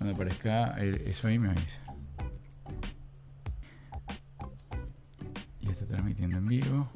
[0.00, 1.78] Cuando aparezca el- eso ahí me avisa.
[5.60, 6.88] Ya está transmitiendo en vivo.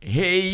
[0.00, 0.45] ¡Hey!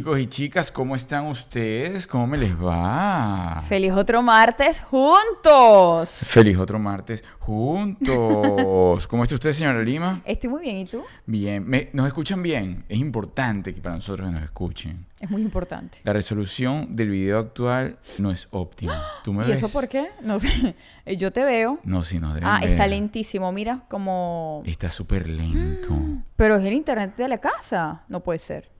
[0.00, 2.06] Chicos y chicas, ¿cómo están ustedes?
[2.06, 3.62] ¿Cómo me les va?
[3.68, 6.08] Feliz otro martes juntos.
[6.08, 9.06] Feliz otro martes juntos.
[9.06, 10.22] ¿Cómo está usted, señora Lima?
[10.24, 11.02] Estoy muy bien, ¿y tú?
[11.26, 11.66] Bien.
[11.68, 12.82] Me- ¿Nos escuchan bien?
[12.88, 15.04] Es importante que para nosotros nos escuchen.
[15.20, 15.98] Es muy importante.
[16.04, 19.04] La resolución del video actual no es óptima.
[19.22, 19.62] ¿Tú me ¿Y ves?
[19.62, 20.08] eso por qué?
[20.22, 20.76] No sé.
[21.18, 21.78] Yo te veo.
[21.84, 24.62] No, nos deben Ah, está lentísimo, mira, como...
[24.64, 25.90] Está súper lento.
[26.36, 28.04] Pero es el internet de la casa.
[28.08, 28.70] No puede ser.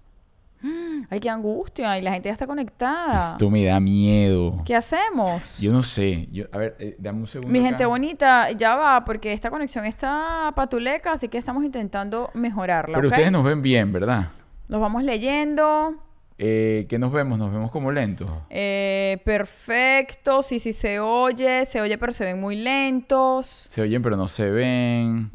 [1.11, 1.99] Ay, qué angustia.
[1.99, 3.31] Y la gente ya está conectada.
[3.33, 4.63] Esto me da miedo.
[4.65, 5.59] ¿Qué hacemos?
[5.61, 6.29] Yo no sé.
[6.31, 7.53] Yo, a ver, eh, dame un segundo.
[7.53, 7.69] Mi acá.
[7.69, 12.97] gente bonita, ya va, porque esta conexión está patuleca, así que estamos intentando mejorarla.
[12.97, 14.29] Pero ustedes nos ven bien, ¿verdad?
[14.69, 15.95] Los vamos leyendo.
[16.43, 17.39] Eh, ¿Qué nos vemos?
[17.39, 18.31] Nos vemos como lentos.
[18.49, 23.67] Eh, perfecto, sí, sí se oye, se oye, pero se ven muy lentos.
[23.69, 25.31] Se oyen, pero no se ven.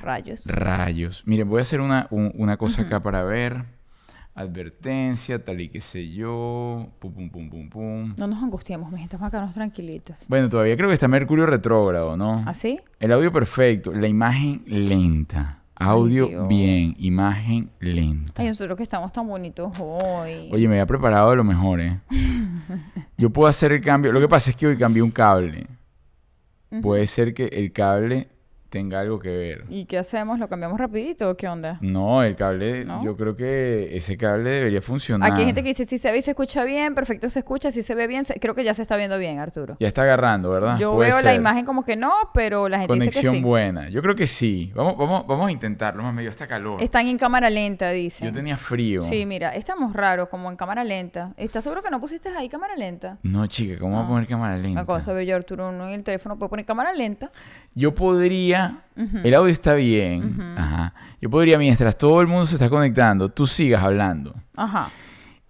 [0.00, 0.42] Rayos.
[0.44, 1.22] Rayos.
[1.26, 3.64] Miren, voy a hacer una, un- una cosa acá para ver.
[4.36, 6.88] Advertencia, tal y qué sé yo.
[6.98, 8.14] Pum, pum, pum, pum, pum.
[8.18, 10.16] No nos angustiemos, mi gente, estamos tranquilitos.
[10.26, 12.42] Bueno, todavía creo que está Mercurio retrógrado, ¿no?
[12.46, 12.80] ¿Así?
[12.98, 15.60] El audio perfecto, la imagen lenta.
[15.76, 18.42] Audio bien, imagen lenta.
[18.42, 20.48] Ay, nosotros que estamos tan bonitos hoy.
[20.52, 22.00] Oye, me había preparado de lo mejor, ¿eh?
[23.16, 24.10] Yo puedo hacer el cambio.
[24.10, 25.66] Lo que pasa es que hoy cambié un cable.
[26.82, 28.28] Puede ser que el cable
[28.74, 29.64] tenga algo que ver.
[29.68, 30.40] ¿Y qué hacemos?
[30.40, 31.78] ¿Lo cambiamos rapidito o qué onda?
[31.80, 33.00] No, el cable, ¿No?
[33.04, 35.30] yo creo que ese cable debería funcionar.
[35.30, 37.70] Aquí hay gente que dice, si se ve y se escucha bien, perfecto se escucha,
[37.70, 39.76] si se ve bien, se- creo que ya se está viendo bien, Arturo.
[39.78, 40.76] Ya está agarrando, ¿verdad?
[40.76, 43.44] Yo Puede veo la imagen como que no, pero la gente dice Conexión que sí.
[43.44, 43.88] buena.
[43.90, 44.72] Yo creo que sí.
[44.74, 46.02] Vamos, vamos, vamos a intentarlo.
[46.02, 46.82] Más me dio hasta calor.
[46.82, 48.24] Están en cámara lenta, dice.
[48.24, 49.02] Yo tenía frío.
[49.04, 51.32] Sí, mira, estamos raros, como en cámara lenta.
[51.36, 53.18] ¿Estás seguro que no pusiste ahí cámara lenta?
[53.22, 54.80] No, chica, ¿cómo voy a poner cámara lenta?
[54.80, 57.30] Una cosa, a ver, yo Arturo no en el teléfono puede poner cámara lenta.
[57.76, 58.63] Yo podría,
[58.96, 60.92] el audio está bien, ajá.
[61.20, 64.34] Yo podría, mientras todo el mundo se está conectando, tú sigas hablando.
[64.56, 64.90] Ajá.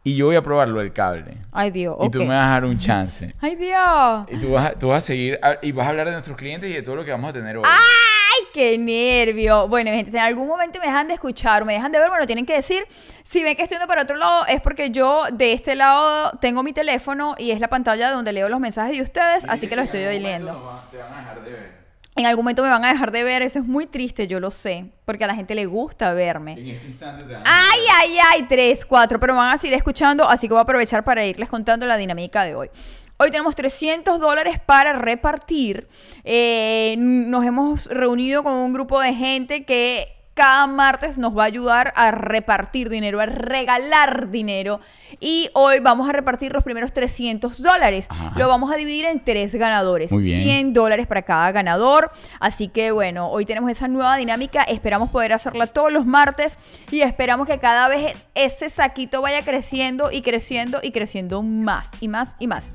[0.06, 1.38] Y yo voy a probarlo del cable.
[1.50, 3.34] Ay, Dios, Y tú me vas a dar un chance.
[3.40, 4.26] Ay, Dios.
[4.30, 6.36] Y tú vas, a, tú vas a seguir, a- y vas a hablar de nuestros
[6.36, 7.62] clientes y de todo lo que vamos a tener hoy.
[7.66, 9.66] ¡Ay, qué nervio!
[9.66, 12.10] Bueno, gente, si en algún momento me dejan de escuchar o me dejan de ver,
[12.10, 12.84] bueno, tienen que decir,
[13.24, 16.62] si ven que estoy yendo para otro lado, es porque yo de este lado tengo
[16.62, 19.82] mi teléfono y es la pantalla donde leo los mensajes de ustedes, así que lo
[19.82, 20.82] estoy leyendo.
[20.90, 21.73] Te van a dejar de ver.
[22.16, 24.52] En algún momento me van a dejar de ver, eso es muy triste, yo lo
[24.52, 26.52] sé, porque a la gente le gusta verme.
[26.52, 29.58] En este instante te van a Ay, ay, ay, tres, cuatro, pero me van a
[29.58, 32.70] seguir escuchando, así que voy a aprovechar para irles contando la dinámica de hoy.
[33.16, 35.88] Hoy tenemos 300 dólares para repartir.
[36.24, 41.46] Eh, nos hemos reunido con un grupo de gente que cada martes nos va a
[41.46, 44.80] ayudar a repartir dinero, a regalar dinero.
[45.20, 48.06] Y hoy vamos a repartir los primeros 300 dólares.
[48.08, 48.32] Ajá.
[48.36, 50.10] Lo vamos a dividir en tres ganadores.
[50.10, 50.42] Muy bien.
[50.42, 52.10] 100 dólares para cada ganador.
[52.40, 54.64] Así que bueno, hoy tenemos esa nueva dinámica.
[54.64, 56.56] Esperamos poder hacerla todos los martes
[56.90, 62.08] y esperamos que cada vez ese saquito vaya creciendo y creciendo y creciendo más y
[62.08, 62.72] más y más.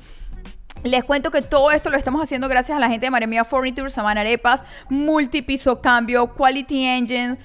[0.82, 3.90] Les cuento que todo esto lo estamos haciendo gracias a la gente de Maremia Furniture,
[3.90, 7.36] Samana Arepas, Multipiso Cambio, Quality Engine,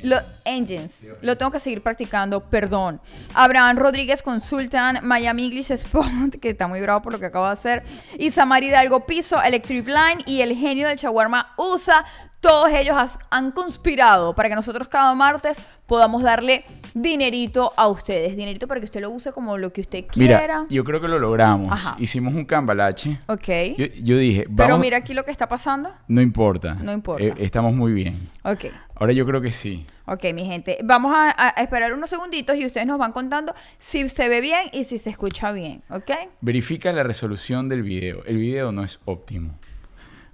[0.00, 3.00] lo, engines, lo tengo que seguir practicando, perdón.
[3.34, 7.52] Abraham Rodríguez Consultan, Miami English Sport, que está muy bravo por lo que acabo de
[7.52, 7.82] hacer.
[8.18, 12.04] Y Samar Hidalgo Piso, Electric Line y el genio del Chaguarma USA.
[12.40, 18.36] Todos ellos has- han conspirado para que nosotros cada martes podamos darle dinerito a ustedes.
[18.36, 20.40] Dinerito para que usted lo use como lo que usted quiera.
[20.40, 21.72] Mira, yo creo que lo logramos.
[21.72, 21.96] Ajá.
[21.98, 23.18] Hicimos un cambalache.
[23.26, 23.48] Ok.
[23.76, 25.92] Yo, yo dije, vamos, Pero mira aquí lo que está pasando.
[26.06, 26.74] no importa.
[26.74, 27.24] No importa.
[27.24, 28.28] Eh, estamos muy bien.
[28.44, 28.66] Ok.
[28.94, 29.84] Ahora yo creo que sí.
[30.06, 30.78] Ok, mi gente.
[30.84, 34.68] Vamos a, a esperar unos segunditos y ustedes nos van contando si se ve bien
[34.72, 35.82] y si se escucha bien.
[35.90, 36.10] ¿Ok?
[36.40, 38.22] Verifica la resolución del video.
[38.26, 39.58] El video no es óptimo.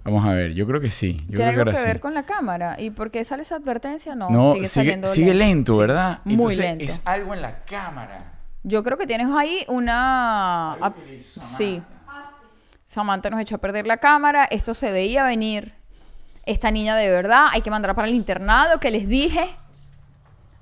[0.05, 1.17] Vamos a ver, yo creo que sí.
[1.27, 1.83] Yo ¿Tiene creo algo que sí.
[1.83, 2.79] ver con la cámara?
[2.79, 4.13] ¿Y por qué sale esa advertencia?
[4.13, 6.19] No, No, sigue sigue, saliendo sigue lento, Sí, ¿verdad?
[6.23, 6.83] Muy Entonces, lento.
[6.85, 8.33] Es algo en la cámara.
[8.61, 10.73] Yo creo que tienes ahí una...
[10.73, 11.81] Algo que Sí.
[12.05, 12.37] Samantha.
[12.85, 14.45] Samantha nos echó a perder la cámara.
[14.45, 15.73] Esto se veía venir.
[16.45, 19.47] Esta niña de verdad hay que mandarla para el internado que les dije.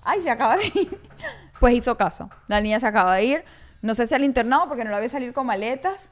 [0.04, 1.02] Ay, se acaba de ir.
[1.60, 2.30] Pues hizo caso.
[2.48, 3.44] La niña se acaba de ir.
[3.82, 6.10] No sé si al internado porque no la ve salir con maletas.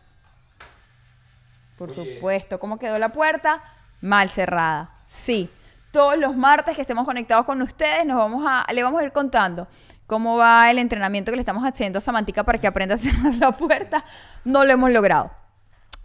[1.81, 2.59] Por supuesto.
[2.59, 3.63] ¿Cómo quedó la puerta?
[4.01, 4.91] Mal cerrada.
[5.05, 5.49] Sí.
[5.91, 9.11] Todos los martes que estemos conectados con ustedes, nos vamos a, le vamos a ir
[9.11, 9.67] contando
[10.05, 13.33] cómo va el entrenamiento que le estamos haciendo a Samantica para que aprenda a cerrar
[13.35, 14.05] la puerta.
[14.45, 15.31] No lo hemos logrado.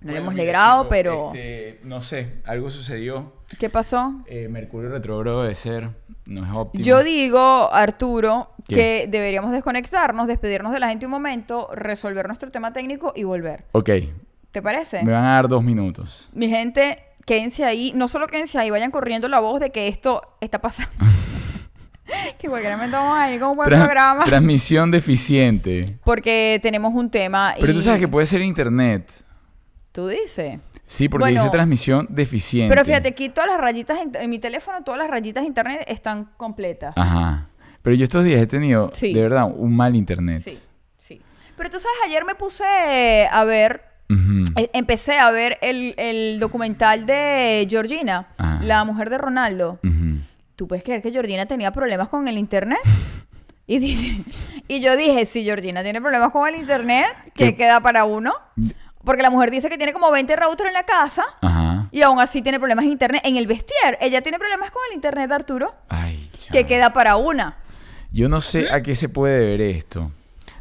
[0.00, 1.32] No lo hemos mira, logrado, pero...
[1.34, 3.32] este, no sé, algo sucedió.
[3.58, 4.22] ¿Qué pasó?
[4.26, 5.90] Eh, Mercurio retrógrado debe ser,
[6.26, 6.84] no es óptimo.
[6.84, 8.74] Yo digo, Arturo, ¿Qué?
[8.74, 13.64] que deberíamos desconectarnos, despedirnos de la gente un momento, resolver nuestro tema técnico y volver.
[13.72, 13.90] Ok,
[14.56, 15.02] ¿Te parece?
[15.04, 16.30] me van a dar dos minutos.
[16.32, 17.92] Mi gente, quédense ahí.
[17.94, 20.90] No solo quédense ahí, vayan corriendo la voz de que esto está pasando.
[22.38, 24.24] que cualquier momento vamos a venir con un buen programa.
[24.24, 25.98] Transmisión deficiente.
[26.04, 27.54] Porque tenemos un tema.
[27.60, 29.10] Pero y- tú sabes que puede ser internet.
[29.92, 30.58] Tú dices.
[30.86, 32.74] Sí, porque Bueno, dice transmisión deficiente.
[32.74, 35.84] Pero fíjate, aquí todas las rayitas en, en mi teléfono, todas las rayitas de internet
[35.86, 36.94] están completas.
[36.96, 37.48] Ajá.
[37.82, 39.12] Pero yo estos días he tenido, Sí.
[39.12, 40.38] de verdad, un mal internet.
[40.38, 40.58] Sí,
[40.96, 41.20] sí.
[41.58, 42.64] Pero tú sabes, ayer me puse
[43.30, 48.60] a ver, Eh, empecé a ver el, el documental de Georgina, Ajá.
[48.62, 49.78] la mujer de Ronaldo.
[50.54, 52.78] ¿Tú puedes creer que Georgina tenía problemas con el internet?
[53.68, 54.22] Y, dice-
[54.68, 57.04] y yo dije, si Georgina tiene problemas con el internet,
[57.34, 57.56] ¿qué ¿Qué?
[57.56, 58.32] queda para uno?
[59.02, 61.88] Porque la mujer dice que tiene como 20 routers en la casa Ajá.
[61.90, 63.22] y aún así tiene problemas en internet.
[63.24, 65.74] En el vestier, ella tiene problemas con el internet, Arturo.
[65.88, 67.56] Ay, ¿Qué queda para una?
[68.12, 70.12] Yo no sé a qué se puede deber esto.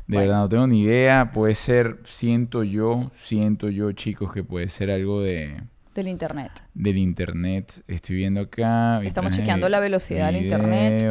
[0.07, 0.21] De Bueno.
[0.27, 1.31] verdad, no tengo ni idea.
[1.33, 5.61] Puede ser, siento yo, siento yo, chicos, que puede ser algo de
[5.95, 6.51] Del internet.
[6.73, 7.83] del internet.
[7.87, 9.01] Estoy viendo acá.
[9.03, 11.03] Estamos chequeando la velocidad del internet.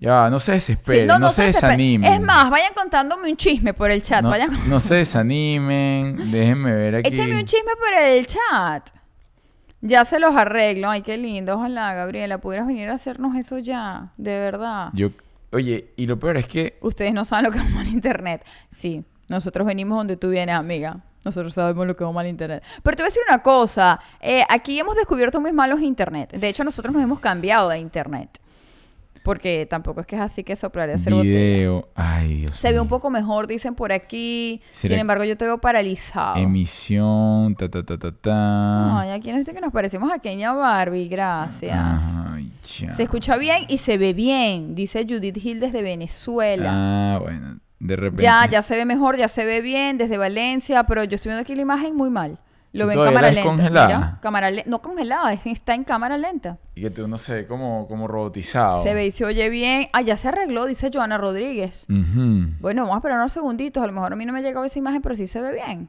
[0.00, 1.76] Ya, no se desesperen, Sí, no, se desesperen.
[1.78, 2.12] desanimen.
[2.12, 4.22] Es más, vayan contándome un chisme por el chat.
[4.22, 4.50] no, vayan...
[4.68, 6.16] no se desanimen.
[6.30, 7.08] Déjenme ver aquí.
[7.08, 8.90] Échame un chisme por el chat.
[9.80, 10.90] Ya se los arreglo.
[10.90, 11.54] Ay, qué lindo.
[11.54, 14.12] Ojalá, Gabriela, pudieras venir a hacernos eso ya.
[14.16, 14.88] De verdad.
[14.94, 15.10] Yo,
[15.54, 18.44] oye, y lo peor es que Ustedes no saben lo que es mal internet.
[18.70, 21.00] Sí, nosotros venimos donde tú vienes, amiga.
[21.24, 22.62] Nosotros sabemos lo que es mal internet.
[22.82, 23.98] Pero te voy a decir una cosa.
[24.20, 26.32] eh, aquí hemos descubierto muy malos internet.
[26.32, 28.38] De hecho, nosotros nos hemos cambiado de internet.
[29.24, 31.32] Porque tampoco es que es así que soplar y hacer botella.
[31.32, 31.88] video.
[31.94, 34.60] Ay, Dios Se ve un poco mejor, dicen por aquí.
[34.70, 36.36] ¿Será Sin embargo, yo te veo paralizado.
[36.36, 39.00] Emisión, ta, ta, ta, ta, ta.
[39.00, 41.08] Ay, aquí dice que nos parecemos a Kenia Barbie.
[41.08, 41.74] Gracias.
[41.74, 42.90] Ay, ya.
[42.90, 46.70] Se escucha bien y se ve bien, dice Judith Hill desde Venezuela.
[47.14, 47.60] Ah, bueno.
[47.80, 48.22] De repente.
[48.22, 51.40] Ya, ya se ve mejor, ya se ve bien desde Valencia, pero yo estoy viendo
[51.40, 52.38] aquí la imagen muy mal.
[52.74, 53.48] Lo ¿Tú ven en cámara lenta.
[53.48, 53.86] congelada?
[53.86, 56.58] Mira, cámara le- no congelada, es- está en cámara lenta.
[56.74, 58.82] Y que tú no se ve como, como robotizado.
[58.82, 59.86] Se ve y se oye bien.
[59.92, 61.84] Ah, ya se arregló, dice Joana Rodríguez.
[61.88, 63.82] Bueno, vamos a esperar unos segunditos.
[63.82, 65.52] A lo mejor a mí no me ha llegado esa imagen, pero sí se ve
[65.54, 65.88] bien.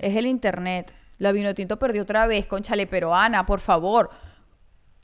[0.00, 0.92] Es el internet.
[1.18, 4.10] La Vinotinto perdió otra vez, conchale, pero Ana, por favor.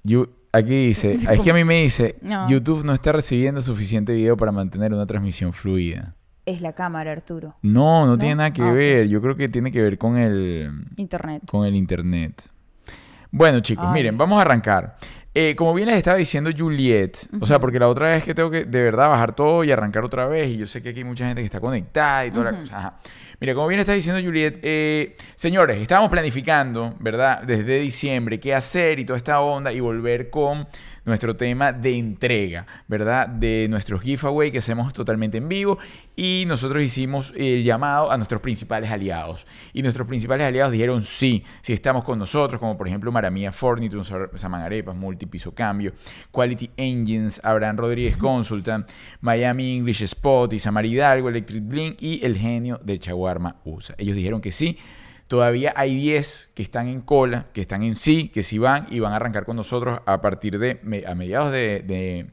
[0.03, 2.49] Yo- aquí dice, es que a mí me dice, No.
[2.51, 6.15] YouTube no está recibiendo suficiente video para mantener una transmisión fluida.
[6.45, 7.55] Es la cámara, Arturo.
[7.63, 8.19] No, no, ¿No?
[8.19, 9.09] tiene nada que Ah, ver.
[9.09, 11.43] Yo creo que tiene que ver con el, Internet.
[11.49, 12.49] con el internet.
[13.31, 13.95] Bueno, chicos, Ay.
[13.95, 14.97] miren, vamos a arrancar.
[15.35, 18.51] Eh, como bien les estaba diciendo Juliet, o sea, porque la otra vez que tengo
[18.51, 21.05] que de verdad bajar todo y arrancar otra vez, y yo sé que aquí hay
[21.05, 22.77] mucha gente que está conectada y toda la cosa.
[22.79, 22.95] Ajá.
[23.43, 27.43] Mira, como bien está diciendo Juliet, eh, señores, estábamos planificando, ¿verdad?
[27.43, 30.69] Desde diciembre qué hacer y toda esta onda y volver con
[31.05, 33.29] nuestro tema de entrega, ¿verdad?
[33.29, 35.79] De nuestros giveaway que hacemos totalmente en vivo
[36.15, 39.47] y nosotros hicimos el llamado a nuestros principales aliados.
[39.73, 44.05] Y nuestros principales aliados dijeron sí, si estamos con nosotros, como por ejemplo Maramia Fornitum,
[44.05, 45.93] Saman Arepas, Multipiso Cambio,
[46.31, 48.89] Quality Engines, Abraham Rodríguez Consultant,
[49.21, 53.01] Miami English Spot, Isamar Hidalgo, Electric Blink y el genio del
[53.33, 53.95] Chaguarma USA.
[53.99, 54.79] Ellos dijeron que sí.
[55.29, 59.01] Todavía hay 10 que están en cola, que están en sí, que sí van y
[59.01, 62.27] van a arrancar con nosotros a partir de a mediados de-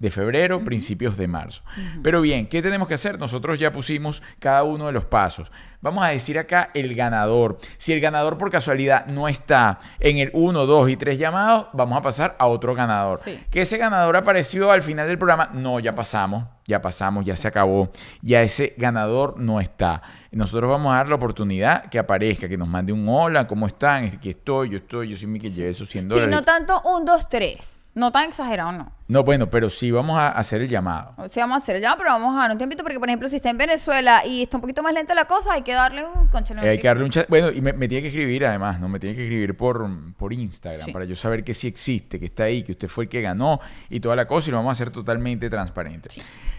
[0.00, 1.62] de febrero, principios de marzo.
[2.02, 3.18] Pero bien, ¿qué tenemos que hacer?
[3.20, 5.52] Nosotros ya pusimos cada uno de los pasos.
[5.82, 7.58] Vamos a decir acá el ganador.
[7.76, 11.98] Si el ganador por casualidad no está en el 1, 2 y 3 llamados, vamos
[11.98, 13.20] a pasar a otro ganador.
[13.24, 13.40] Sí.
[13.50, 15.50] Que ese ganador apareció al final del programa.
[15.52, 17.90] No, ya pasamos, ya pasamos, ya se acabó.
[18.22, 20.00] Ya ese ganador no está.
[20.32, 24.04] Nosotros vamos a dar la oportunidad que aparezca, que nos mande un hola, ¿cómo están?
[24.04, 26.30] Aquí estoy, yo estoy, yo soy mi que lleve esos 100 Sí, dólares.
[26.34, 27.78] no tanto un, dos, tres.
[27.94, 28.92] No tan exagerado, no.
[29.10, 31.16] No, bueno, pero sí vamos a hacer el llamado.
[31.28, 33.36] Sea, vamos a hacer ya, pero vamos a dar un tiempito porque, por ejemplo, si
[33.36, 36.28] está en Venezuela y está un poquito más lenta la cosa, hay que darle un
[36.28, 36.64] conchale.
[36.64, 37.28] Eh, hay que darle un chat.
[37.28, 38.88] Bueno, y me, me tiene que escribir además, ¿no?
[38.88, 40.92] Me tiene que escribir por, por Instagram Sí.
[40.92, 43.58] para yo saber que sí existe, que está ahí, que usted fue el que ganó
[43.88, 46.08] y toda la cosa y lo vamos a hacer totalmente transparente.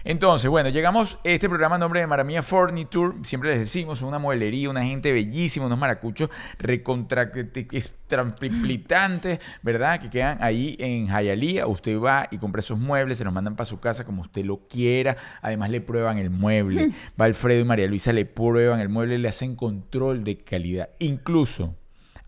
[0.04, 3.16] Entonces, bueno, llegamos a este programa en nombre de Maramia Furniture.
[3.22, 6.28] Siempre les decimos, una modelería, una gente bellísima, unos maracuchos
[6.58, 10.00] recontra extramplitantes, ¿verdad?
[10.00, 11.66] Que quedan ahí en Hialeah.
[11.66, 14.68] Usted va y compra esos muebles, se los mandan para su casa como usted lo
[14.68, 15.16] quiera.
[15.40, 16.90] Además, le prueban el mueble.
[17.18, 20.90] Va Alfredo y María Luisa, le prueban el mueble, le hacen control de calidad.
[20.98, 21.74] Incluso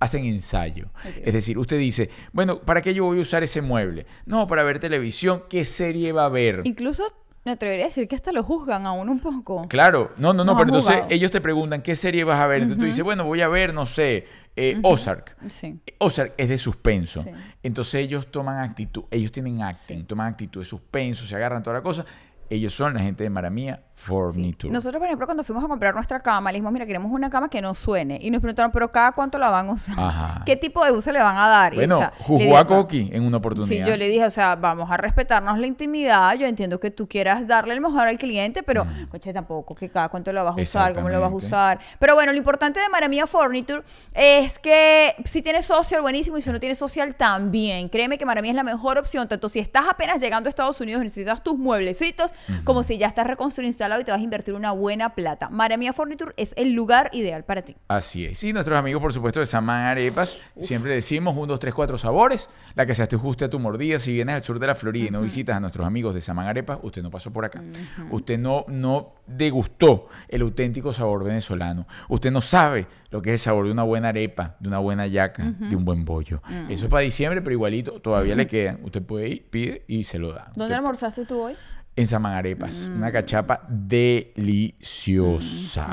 [0.00, 0.88] hacen ensayo.
[1.22, 4.06] Es decir, usted dice, bueno, ¿para qué yo voy a usar ese mueble?
[4.24, 5.42] No, para ver televisión.
[5.50, 6.62] ¿Qué serie va a ver?
[6.64, 7.04] Incluso
[7.44, 9.68] me atrevería a decir que hasta lo juzgan a uno un poco.
[9.68, 12.62] Claro, no, no, no, Nos pero entonces ellos te preguntan qué serie vas a ver.
[12.62, 15.36] Entonces tú dices, bueno, voy a ver, no sé, eh, Ozark.
[15.48, 15.80] Sí.
[15.98, 17.22] Ozark es de suspenso.
[17.22, 17.30] Sí.
[17.62, 21.82] Entonces ellos toman actitud, ellos tienen acting, toman actitud de suspenso, se agarran toda la
[21.82, 22.04] cosa.
[22.50, 24.72] Ellos son la gente de Maramía Furniture.
[24.72, 27.48] Nosotros, por ejemplo, cuando fuimos a comprar nuestra cama, le dijimos, mira, queremos una cama
[27.48, 28.18] que no suene.
[28.20, 29.98] Y nos preguntaron, ¿pero cada cuánto la van a usar?
[29.98, 30.42] Ajá.
[30.46, 31.74] ¿Qué tipo de uso le van a dar?
[31.74, 33.68] Bueno, o sea, le jugó a Coqui en una oportunidad.
[33.68, 36.34] Sí, yo le dije, o sea, vamos a respetarnos la intimidad.
[36.36, 40.08] Yo entiendo que tú quieras darle el mejor al cliente, pero, coche, tampoco que cada
[40.08, 41.80] cuánto lo vas a usar, cómo lo vas a usar.
[41.98, 43.82] Pero bueno, lo importante de Maramia Furniture
[44.12, 47.88] es que si tienes social, buenísimo, y si no tienes social, también.
[47.88, 51.00] Créeme que Maramia es la mejor opción, tanto si estás apenas llegando a Estados Unidos
[51.00, 52.32] y necesitas tus mueblecitos,
[52.64, 55.48] como si ya estás reconstruido instalado y te vas a invertir una buena plata.
[55.50, 57.76] Maramia Furniture es el lugar ideal para ti.
[57.88, 58.42] Así es.
[58.44, 62.48] Y nuestros amigos, por supuesto, de Samán Arepas, siempre decimos un, dos, tres, cuatro sabores,
[62.74, 63.98] la que se ajuste a tu mordida.
[63.98, 66.46] Si vienes al sur de la Florida y no visitas a nuestros amigos de Samán
[66.46, 67.62] Arepas, usted no pasó por acá.
[68.10, 71.86] Usted no, no degustó el auténtico sabor venezolano.
[72.08, 75.06] Usted no sabe lo que es el sabor de una buena arepa, de una buena
[75.06, 76.40] yaca, de un buen bollo.
[76.68, 78.80] Eso es para diciembre, pero igualito todavía le quedan.
[78.82, 80.46] Usted puede ir, pide y se lo da.
[80.48, 81.56] ¿Dónde Usted- almorzaste tú hoy?
[81.96, 82.88] En Samanarepas.
[82.90, 82.96] Mm.
[82.96, 85.88] Una cachapa deliciosa.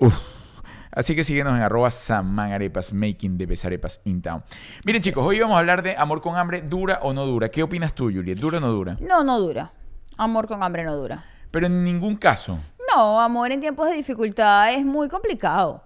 [0.00, 0.18] Uf.
[0.94, 4.42] Así que síguenos en arroba samanarepas, making the best arepas in town.
[4.84, 7.48] Miren chicos, hoy vamos a hablar de amor con hambre, dura o no dura.
[7.50, 8.38] ¿Qué opinas tú, Juliet?
[8.38, 8.98] ¿Dura o no dura?
[9.00, 9.72] No, no dura.
[10.18, 11.24] Amor con hambre no dura.
[11.50, 12.58] Pero en ningún caso.
[12.94, 15.82] No, amor en tiempos de dificultad es muy complicado.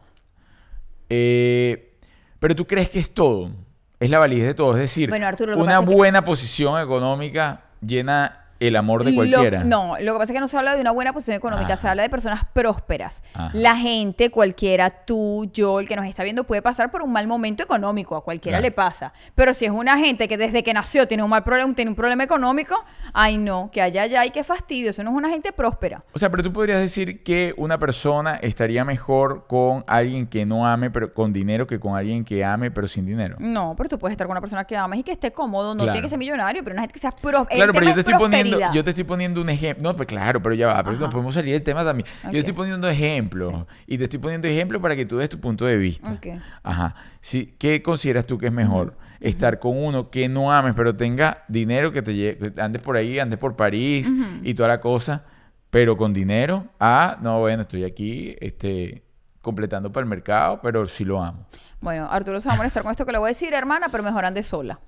[1.09, 1.97] Eh,
[2.41, 3.53] pero tú crees que es todo.
[4.01, 4.73] Es la validez de todo.
[4.73, 9.65] Es decir, Bueno, Arturo, una que- buena posición económica llena el amor de Lo- cualquiera.
[9.65, 11.77] no, lo que pasa es que no se habla de una buena posición económica, Ajá.
[11.83, 13.23] se habla de personas prósperas.
[13.35, 13.51] Ajá.
[13.53, 17.27] La gente, cualquiera, tú, yo, el que nos está viendo, puede pasar por un mal
[17.27, 18.69] momento económico, a cualquiera Claro.
[18.71, 19.13] le pasa.
[19.35, 21.95] Pero si es una gente que desde que nació tiene un mal problema, tiene un
[21.97, 22.83] problema económico,
[23.19, 26.05] ay no, que allá allá y qué fastidio, eso no es una gente próspera.
[26.13, 30.67] O sea, pero tú podrías decir que una persona estaría mejor con alguien que no
[30.67, 33.37] ame, pero con dinero, que con alguien que ame, pero sin dinero.
[33.39, 35.85] No, pero tú puedes estar con una persona que ames y que esté cómodo, no
[35.85, 35.93] Claro.
[35.93, 37.57] tiene que ser millonario, pero una gente que sea próspera.
[37.57, 39.83] Claro, pero yo te estoy poniendo, yo te estoy poniendo un ejemplo.
[39.91, 42.07] No, pues claro, pero ya va, pero nos podemos salir del tema también.
[42.25, 42.33] Yo Ok.
[42.33, 45.65] te estoy poniendo ejemplos y te estoy poniendo ejemplos para que tú des tu punto
[45.65, 46.13] de vista.
[46.13, 46.27] Ok.
[46.63, 46.95] Ajá.
[47.21, 48.95] Sí, ¿Qué consideras tú que es mejor?
[49.21, 52.97] Estar con uno que no ames, pero tenga dinero, que te lle- que andes por
[52.97, 55.25] ahí, andes por París y toda la cosa,
[55.71, 56.67] pero con dinero.
[56.79, 59.03] Ah, no, bueno, estoy aquí, este,
[59.43, 61.47] completando para el mercado, pero sí lo amo.
[61.81, 64.03] Bueno, Arturo se va a molestar con esto que le voy a decir, hermana, pero
[64.03, 64.79] mejor ande sola.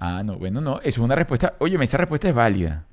[0.00, 1.54] Ah, no, bueno, no, es una respuesta.
[1.58, 2.84] Oye, esa respuesta es válida.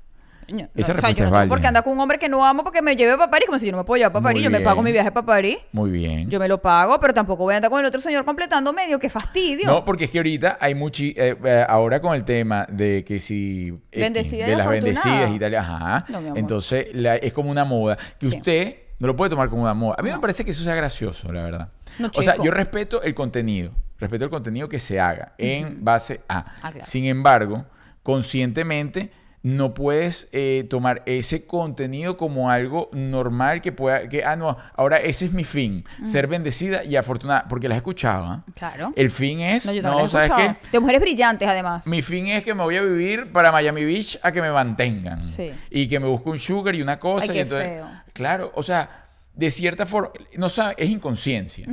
[0.48, 2.28] Coño, Esa no, o sea, yo no tengo por qué andar con un hombre que
[2.28, 4.22] no amo porque me lleve para París, como si yo no me puedo llevar para
[4.22, 4.42] Muy París.
[4.44, 5.58] Yo me pago mi viaje para París.
[5.72, 6.30] Muy bien.
[6.30, 8.98] Yo me lo pago, pero tampoco voy a andar con el otro señor completando medio.
[8.98, 9.66] ¡Qué fastidio!
[9.66, 13.18] No, porque es que ahorita hay muchi eh, eh, ahora con el tema de que
[13.18, 15.02] si Bendecida y de las afortunada.
[15.04, 16.04] bendecidas y tal, ajá.
[16.08, 16.38] No, mi amor.
[16.38, 18.36] Entonces la- es como una moda que Sí.
[18.36, 19.96] usted no lo puede tomar como una moda.
[19.98, 21.68] A mí me parece que eso sea gracioso, la verdad.
[21.98, 26.20] No, o sea, yo respeto el contenido, respeto el contenido que se haga en base
[26.28, 26.38] a.
[26.62, 26.86] Ah, claro.
[26.86, 27.64] Sin embargo,
[28.02, 29.10] conscientemente
[29.46, 34.96] no puedes eh, tomar ese contenido como algo normal que pueda que ah no ahora
[34.98, 38.42] ese es mi fin ser bendecida y afortunada porque las he escuchado ¿ah?
[38.56, 38.92] Claro.
[38.96, 40.56] El fin es, No, yo no, ¿sabes qué?
[40.72, 41.86] De mujeres brillantes, además.
[41.86, 45.24] Mi fin es que me voy a vivir para Miami Beach a que me mantengan.
[45.24, 45.52] Sí.
[45.70, 47.26] Y que me busque un sugar y una cosa.
[47.26, 47.86] Ay, y qué entonces- feo.
[48.14, 51.66] Claro, o sea, de cierta forma, no sabe, es inconsciencia.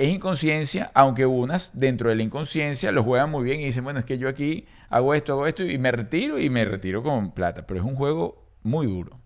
[0.00, 3.98] Es inconsciencia, aunque unas dentro de la inconsciencia lo juegan muy bien y dicen, bueno,
[4.00, 7.32] es que yo aquí hago esto, hago esto y me retiro y me retiro con
[7.32, 7.66] plata.
[7.66, 9.18] Pero es un juego muy duro.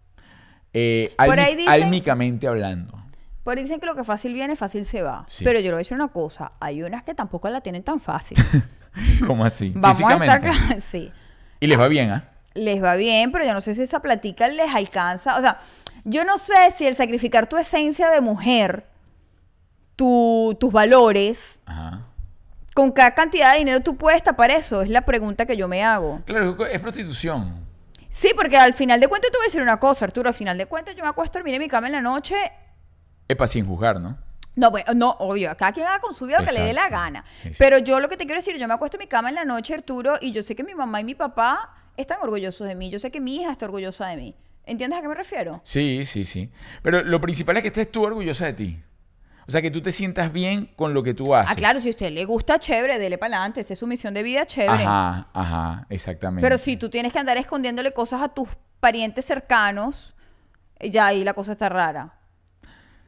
[0.72, 2.98] Eh, Por ahí dicen- álmicamente hablando.
[3.44, 5.26] Por ahí dicen que lo que fácil viene, fácil se va.
[5.28, 5.44] Sí.
[5.44, 6.52] Pero yo le voy a decir una cosa.
[6.58, 8.36] Hay unas que tampoco la tienen tan fácil.
[9.26, 9.72] ¿Cómo así?
[9.76, 10.40] Vamos a estar Físicamente.
[10.66, 10.82] claros.
[10.82, 11.12] Sí.
[11.60, 12.30] Y les va bien, ¿ah?
[12.54, 15.38] les va bien, pero yo no sé si esa platica les alcanza.
[15.38, 15.58] O sea,
[16.04, 18.86] yo no sé si el sacrificar tu esencia de mujer,
[19.96, 22.06] tu- tus valores, Ajá.
[22.74, 24.82] con cada cantidad de dinero tú puedes tapar eso.
[24.82, 26.22] Es la pregunta que yo me hago.
[26.26, 27.64] Claro, es prostitución.
[28.08, 30.28] Sí, porque al final de cuentas te voy a decir una cosa, Arturo.
[30.28, 32.36] Al final de cuentas yo me acuesto a dormir en mi cama en la noche.
[33.28, 34.18] Epa, sin juzgar, ¿no?
[34.56, 36.88] No, pues, no, obvio, cada quien haga con su vida lo que le dé la
[36.88, 37.24] gana.
[37.42, 37.56] Sí, sí.
[37.58, 39.44] Pero yo lo que te quiero decir, yo me acuesto en mi cama en la
[39.44, 42.88] noche, Arturo, y yo sé que mi mamá y mi papá están orgullosos de mí.
[42.88, 44.36] Yo sé que mi hija está orgullosa de mí.
[44.64, 45.60] ¿Entiendes a qué me refiero?
[45.64, 46.50] Sí, sí, sí.
[46.82, 48.82] Pero lo principal es que estés tú orgullosa de ti.
[49.46, 51.52] O sea, que tú te sientas bien con lo que tú haces.
[51.52, 53.60] Ah, claro, si a usted le gusta, chévere, dele para adelante.
[53.60, 54.84] Esa es su misión de vida, chévere.
[54.84, 56.46] Ajá, ajá, exactamente.
[56.46, 58.48] Pero si tú tienes que andar escondiéndole cosas a tus
[58.80, 60.14] parientes cercanos,
[60.80, 62.14] ya ahí la cosa está rara.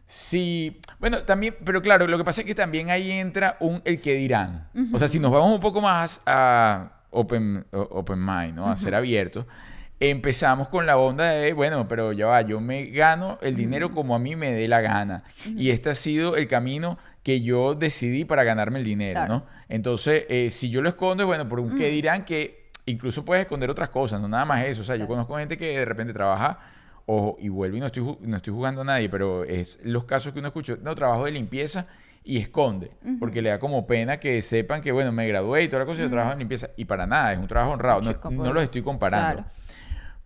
[0.06, 4.00] Sí, bueno, también, pero claro, lo que pasa es que también ahí entra un el
[4.00, 4.68] que dirán.
[4.92, 8.68] O sea, si nos vamos un poco más a open, open mind, ¿no?
[8.68, 9.46] A ser abiertos,
[10.00, 14.14] empezamos con la onda de, bueno, pero ya va, yo me gano el dinero como
[14.14, 15.22] a mí me dé la gana.
[15.56, 19.34] Y este ha sido el camino que yo decidí para ganarme el dinero, Claro.
[19.34, 19.46] ¿no?
[19.68, 23.42] Entonces, eh, si yo lo escondo, es bueno, por un que dirán que incluso puedes
[23.42, 24.82] esconder otras cosas, no nada más eso.
[24.82, 26.58] O sea, yo conozco gente que de repente trabaja
[27.08, 30.32] ojo, y vuelvo y no estoy, no estoy jugando a nadie, pero es los casos
[30.32, 31.86] que uno escucha, no, trabajo de limpieza
[32.24, 35.80] y esconde, porque le da como pena que sepan que, bueno, me gradué y toda
[35.80, 38.30] la cosa, yo trabajo en limpieza, y para nada, es un trabajo honrado, no, Chico,
[38.32, 39.34] no por- los estoy comparando.
[39.44, 39.48] claro.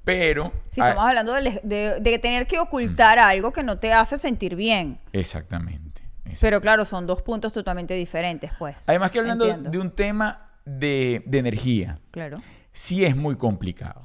[0.04, 0.52] Pero...
[0.70, 4.56] Si estamos hablando de, de- de tener que ocultar algo que no te hace sentir
[4.56, 4.98] bien.
[5.12, 6.02] Exactamente.
[6.24, 8.82] exact- Pero claro, son dos puntos totalmente diferentes, pues.
[8.86, 9.70] Además que hablando Entiendo.
[9.70, 12.38] de un tema de, de energía, Claro.
[12.72, 14.02] sí es muy complicado.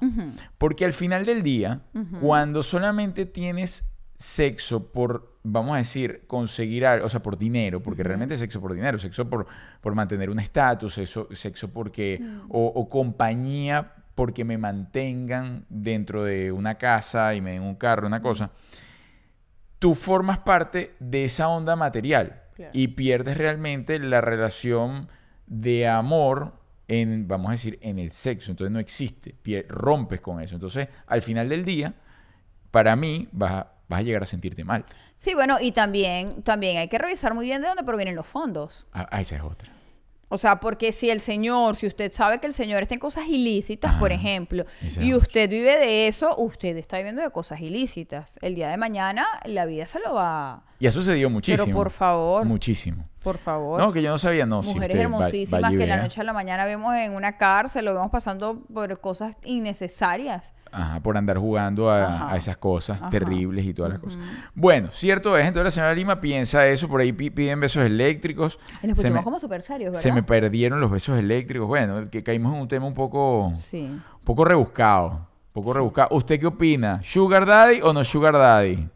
[0.57, 1.81] Porque al final del día,
[2.21, 3.83] cuando solamente tienes
[4.17, 8.61] sexo por, vamos a decir, conseguir algo, o sea, por dinero, porque realmente es sexo
[8.61, 9.45] por dinero, sexo por,
[9.81, 16.51] por mantener un estatus, sexo, sexo porque, o, o compañía porque me mantengan dentro de
[16.51, 18.49] una casa y me den un carro, una cosa,
[19.79, 22.71] tú formas parte de esa onda material Claro.
[22.73, 25.09] y pierdes realmente la relación
[25.45, 26.53] de amor
[26.87, 28.51] en, vamos a decir, en el sexo.
[28.51, 30.55] Entonces no existe, pier- rompes con eso.
[30.55, 31.93] Entonces, al final del día,
[32.71, 34.85] para mí, vas a, vas a llegar a sentirte mal.
[35.17, 38.85] Sí, bueno, y también, también hay que revisar muy bien de dónde provienen los fondos.
[38.93, 39.69] Ah, ah, esa es otra.
[40.35, 43.27] O sea, porque si el señor, si usted sabe que el señor está en cosas
[43.27, 44.65] ilícitas, por ejemplo,
[45.01, 48.37] y usted vive de eso, usted está viviendo de cosas ilícitas.
[48.41, 50.63] El día de mañana la vida se lo va...
[50.77, 51.63] Y ha sucedido muchísimo.
[51.65, 53.07] Pero por favor, Muchísimo.
[53.23, 53.79] por favor.
[53.79, 54.61] No, que yo no sabía, no.
[54.61, 57.93] si Mujeres va- hermosísimas que la noche a la mañana vemos en una cárcel, lo
[57.93, 60.53] vemos pasando por cosas innecesarias.
[60.77, 63.09] Ajá, por andar jugando a, esas cosas Ajá.
[63.09, 64.19] terribles y todas las cosas.
[64.53, 68.59] Bueno, cierto es, entonces la señora Lima piensa eso, por ahí pi- piden besos eléctricos.
[68.83, 70.01] Y nos Se pusimos me- como súper serios, ¿verdad?
[70.01, 71.67] Se me perdieron los besos eléctricos.
[71.67, 73.83] Bueno, que caímos en un tema un poco, Sí.
[73.83, 75.11] un poco rebuscado.
[75.53, 76.09] Un poco rebuscado.
[76.11, 77.01] ¿Usted qué opina?
[77.03, 78.89] ¿Sugar Daddy o no Sugar Daddy?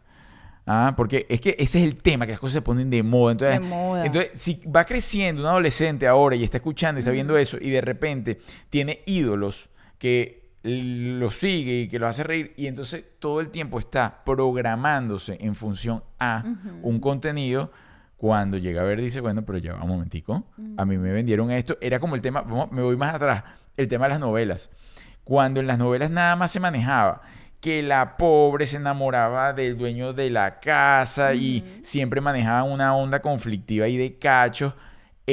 [0.66, 3.32] Ah, porque es que ese es el tema, que las cosas se ponen de moda.
[3.32, 4.04] Entonces, De moda.
[4.06, 7.70] entonces si va creciendo un adolescente ahora y está escuchando y está viendo eso y
[7.70, 9.68] de repente tiene ídolos
[9.98, 15.38] que lo sigue y que lo hace reír y entonces todo el tiempo está programándose
[15.40, 16.44] en función a
[16.82, 17.72] un contenido.
[18.16, 20.44] Cuando llega a ver dice bueno pero ya va un momentico.
[20.76, 23.44] A mí me vendieron esto era como el tema vamos, me voy más atrás
[23.76, 24.70] el tema de las novelas.
[25.24, 27.22] Cuando en las novelas nada más se manejaba
[27.60, 33.20] que la pobre se enamoraba del dueño de la casa y siempre manejaban una onda
[33.20, 34.74] conflictiva y de cachos.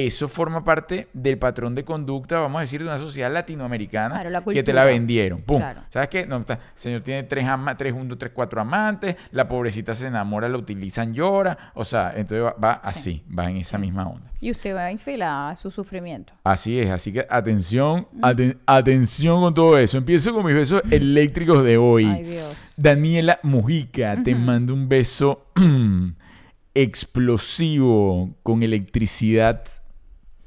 [0.06, 4.30] Eso forma parte del patrón de conducta, vamos a decir, de una sociedad latinoamericana Claro,
[4.30, 5.42] la que te la vendieron.
[5.42, 5.58] ¡Pum!
[5.58, 5.82] Claro.
[5.90, 6.26] ¿Sabes qué?
[6.28, 10.08] No, está- el señor tiene tres, ama- tres, uno, tres, cuatro amantes, la pobrecita se
[10.08, 11.72] enamora, la utilizan, llora.
[11.74, 14.32] O sea, entonces va, va así, va en esa misma onda.
[14.40, 16.34] Y usted va a infilar a su sufrimiento.
[16.44, 19.98] Así es, así que atención, aten- atención con todo eso.
[19.98, 22.06] Empiezo con mis besos eléctricos de hoy.
[22.06, 22.76] Ay, Dios.
[22.78, 25.48] Daniela Mujica, te mando un beso
[26.76, 29.64] explosivo con electricidad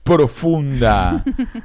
[0.02, 1.22] profunda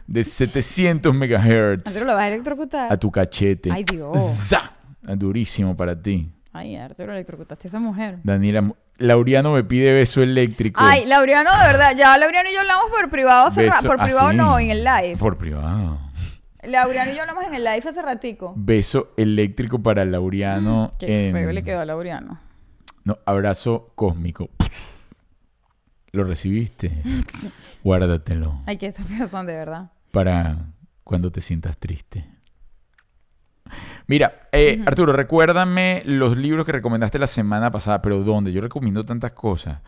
[0.08, 2.92] de 700 megahertz Arturo, ¿lo vas a electrocutar?
[2.92, 3.72] a tu cachete.
[3.72, 4.18] Ay, Dios.
[4.20, 4.72] ¡Za!
[5.02, 6.32] Durísimo para ti.
[6.54, 8.20] Ay, Arturo, electrocutaste a esa mujer.
[8.24, 10.80] Daniela, Laureano me pide beso eléctrico.
[10.84, 13.98] Ay, Laureano, de verdad, ya Laureano y yo hablamos por privado hace ra- Beso- Por
[14.04, 14.38] privado así.
[14.38, 15.18] no, en el live.
[15.18, 16.00] Por privado.
[16.64, 18.54] Laureano y yo hablamos en el live hace ratico.
[18.56, 20.94] Beso eléctrico para Laureano.
[20.98, 22.40] Qué en- feo le quedó a Laureano.
[23.04, 24.50] No, abrazo cósmico.
[26.16, 26.92] ¿Lo recibiste?
[27.84, 29.92] Guárdatelo Ay, que estos feos son de verdad.
[30.12, 30.68] para
[31.04, 32.26] cuando te sientas triste.
[34.08, 38.54] Mira, eh, Arturo, recuérdame los libros que recomendaste la semana pasada, pero ¿dónde?
[38.54, 39.82] Yo recomiendo tantas cosas.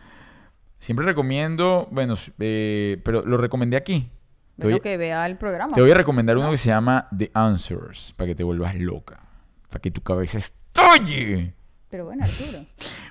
[0.78, 4.10] Siempre recomiendo, bueno, eh, pero lo recomendé aquí.
[4.56, 5.72] Bueno, voy, que vea el programa.
[5.72, 9.20] te voy a recomendar uno que se llama The Answers, para que te vuelvas loca,
[9.70, 11.54] para que tu cabeza estalle.
[11.90, 12.64] Pero bueno, Arturo.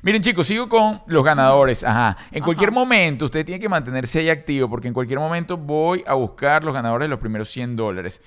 [0.03, 1.83] Miren chicos, sigo con los ganadores.
[1.83, 2.15] Ajá.
[2.31, 2.45] En Ajá.
[2.45, 6.63] cualquier momento usted tiene que mantenerse ahí activo porque en cualquier momento voy a buscar
[6.63, 8.21] los ganadores de los primeros 100 dólares.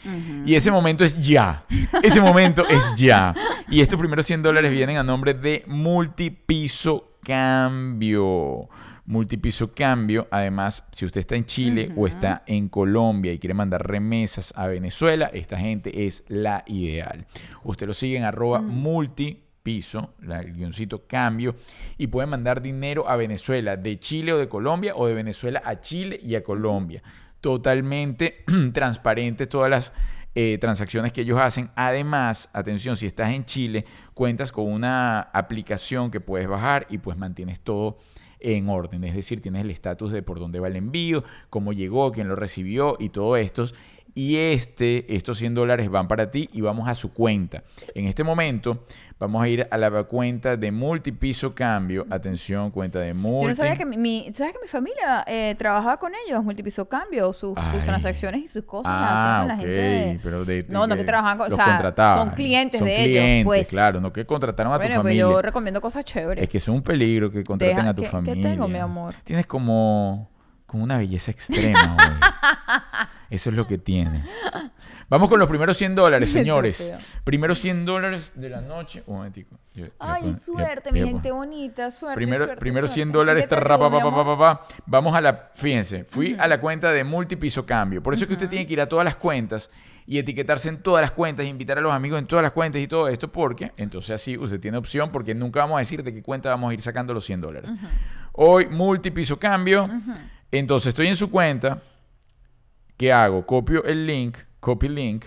[0.45, 1.63] Y ese momento es ya.
[2.03, 3.33] Ese momento es ya.
[3.69, 8.69] Y estos primeros 100 dólares vienen a nombre de Multipiso Cambio.
[9.07, 13.87] Multipiso Cambio, además, si usted está en Chile o está en Colombia y quiere mandar
[13.87, 17.27] remesas a Venezuela, esta gente es la ideal.
[17.65, 18.61] Usted lo sigue en arroba
[19.61, 21.55] multipiso, la- el guioncito cambio,
[21.99, 25.81] y puede mandar dinero a Venezuela, de Chile o de Colombia, o de Venezuela a
[25.81, 27.03] Chile y a Colombia.
[27.41, 29.93] Totalmente transparentes todas las
[30.35, 31.71] eh, transacciones que ellos hacen.
[31.75, 37.17] Además, atención, si estás en Chile, cuentas con una aplicación que puedes bajar y pues
[37.17, 37.99] mantienes todo
[38.39, 39.05] en orden.
[39.05, 42.37] Es decir, tienes el estatus de por dónde va el envío, cómo llegó, quién lo
[42.37, 43.65] recibió y todo esto
[44.15, 47.63] y este, estos 100 dólares van para ti y vamos a su cuenta.
[47.95, 48.85] En este momento
[49.19, 52.07] vamos a ir a la cuenta de multipiso cambio.
[52.11, 53.43] Atención, cuenta de multi.
[53.45, 56.89] Yo no sabía que mi, mi- ¿sabes que mi familia eh, trabajaba con ellos, multipiso
[56.89, 60.87] cambio, sus, sus transacciones y sus cosas las Ah, hacían la gente pero de, No,
[60.87, 62.27] no que trabajaban con- o sea, contrataban.
[62.29, 63.69] son clientes Son de ellos, clientes, pues.
[63.69, 65.21] claro, no que contrataron a tu Bueno, pues familia.
[65.23, 66.43] yo recomiendo cosas chéveres.
[66.43, 68.51] Es que es un peligro que contraten Deja- a tu ¿qué- qué familia.
[68.51, 69.15] tengo, mi amor?
[69.25, 70.31] Tienes como,
[70.67, 72.15] como una belleza extrema hoy.
[73.31, 74.29] Eso es lo que tienes.
[75.09, 76.93] Vamos con los primeros 100 dólares, señores.
[77.25, 79.03] Primeros 100 dólares de la noche.
[79.07, 79.57] Un momentico.
[79.75, 82.95] Yo- Ay, suerte, mi gente bonita, suerte, Primero, suerte, primero suerte.
[82.95, 83.43] 100 dólares.
[83.45, 84.67] ¿Qué te tarra, ayudo, pa, pa, pa.
[84.87, 85.51] Vamos a la.
[85.55, 88.03] Fíjense, fui a la cuenta de Multipiso Cambio.
[88.03, 89.71] Por eso es que usted tiene que ir a todas las cuentas
[90.07, 92.89] y etiquetarse en todas las cuentas, invitar a los amigos en todas las cuentas y
[92.89, 96.23] todo esto, porque entonces así usted tiene opción, porque nunca vamos a decir de qué
[96.23, 97.71] cuenta vamos a ir sacando los 100 dólares.
[98.33, 99.89] Hoy, Multipiso Cambio.
[100.53, 101.81] Entonces estoy en su cuenta.
[103.01, 103.47] ¿Qué hago?
[103.47, 105.25] Copio el link, copy link,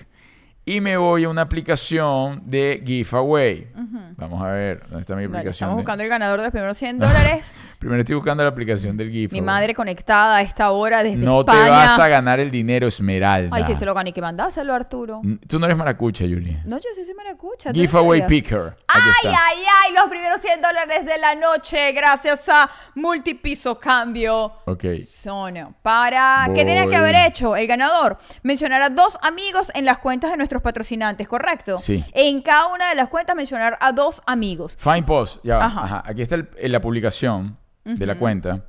[0.63, 3.67] y me voy a una aplicación de giveaway.
[4.15, 5.51] Vamos a ver, ¿dónde está mi aplicación?
[5.53, 7.51] estamos de- buscando el ganador de los primeros 100 dólares.
[7.83, 9.41] Primero estoy buscando la aplicación del giveaway.
[9.41, 11.63] Mi madre conectada a esta hora desde No España.
[11.65, 13.53] te vas a ganar el dinero, Esmeralda.
[13.53, 15.21] Ay, si se lo gané, que mandáselo, Arturo.
[15.49, 16.61] Tú no eres maracucha, Julia.
[16.65, 17.11] No, yo sí, sí.
[17.13, 18.27] ¿tú no Giveaway sabías?
[18.29, 18.77] Picker.
[18.87, 24.53] Ay, ay, ay, los primeros 100 dólares de la noche gracias a Multipiso Cambio.
[24.65, 24.85] Ok.
[25.03, 26.47] Son para...
[26.55, 28.17] ¿Qué tenías que haber hecho el ganador?
[28.43, 31.79] Mencionar a dos amigos en las cuentas de nuestros patrocinantes, ¿correcto?
[31.79, 32.03] Sí.
[32.13, 34.77] En cada una de las cuentas mencionar a dos amigos.
[34.79, 35.57] Find post, ya.
[35.57, 35.83] Ajá.
[35.83, 36.03] Ajá.
[36.05, 38.65] Aquí está el- en la publicación de la cuenta.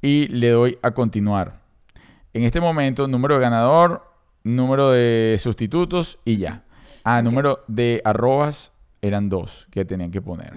[0.00, 1.60] Y le doy a continuar.
[2.32, 4.10] En este momento, número de ganador,
[4.42, 6.64] número de sustitutos y ya.
[7.04, 10.52] Ah, número de arrobas eran dos que tenían que poner.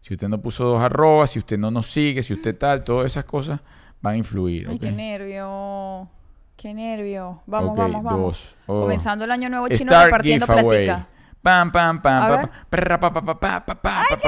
[0.00, 3.06] Si usted no puso dos arrobas, si usted no nos sigue, si usted tal, todas
[3.06, 3.60] esas cosas
[4.00, 4.68] van a influir.
[4.68, 6.08] Ay, qué nervio.
[6.56, 7.42] Qué nervio.
[7.46, 8.20] Vamos, vamos, vamos.
[8.20, 8.56] dos.
[8.66, 8.82] Oh.
[8.82, 11.08] Comenzando el año nuevo chino Start repartiendo platica.
[11.42, 14.18] Pam, pam, pam, Hace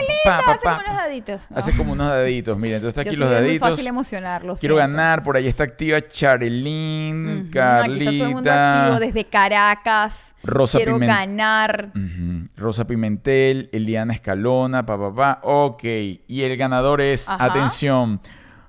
[0.63, 1.51] como unos daditos.
[1.51, 1.57] No.
[1.59, 2.59] Hace como unos daditos.
[2.59, 3.71] Miren, entonces está aquí los daditos.
[3.71, 4.57] fácil emocionarlo.
[4.57, 5.23] Quiero ganar.
[5.23, 10.35] Por ahí está activa mundo Carlita, desde Caracas.
[10.43, 11.93] Rosa Quiero ganar.
[12.57, 15.41] Rosa Pimentel, Eliana Escalona, pa, pa, pa.
[15.43, 15.85] Ok.
[15.85, 18.21] Y el ganador es, atención,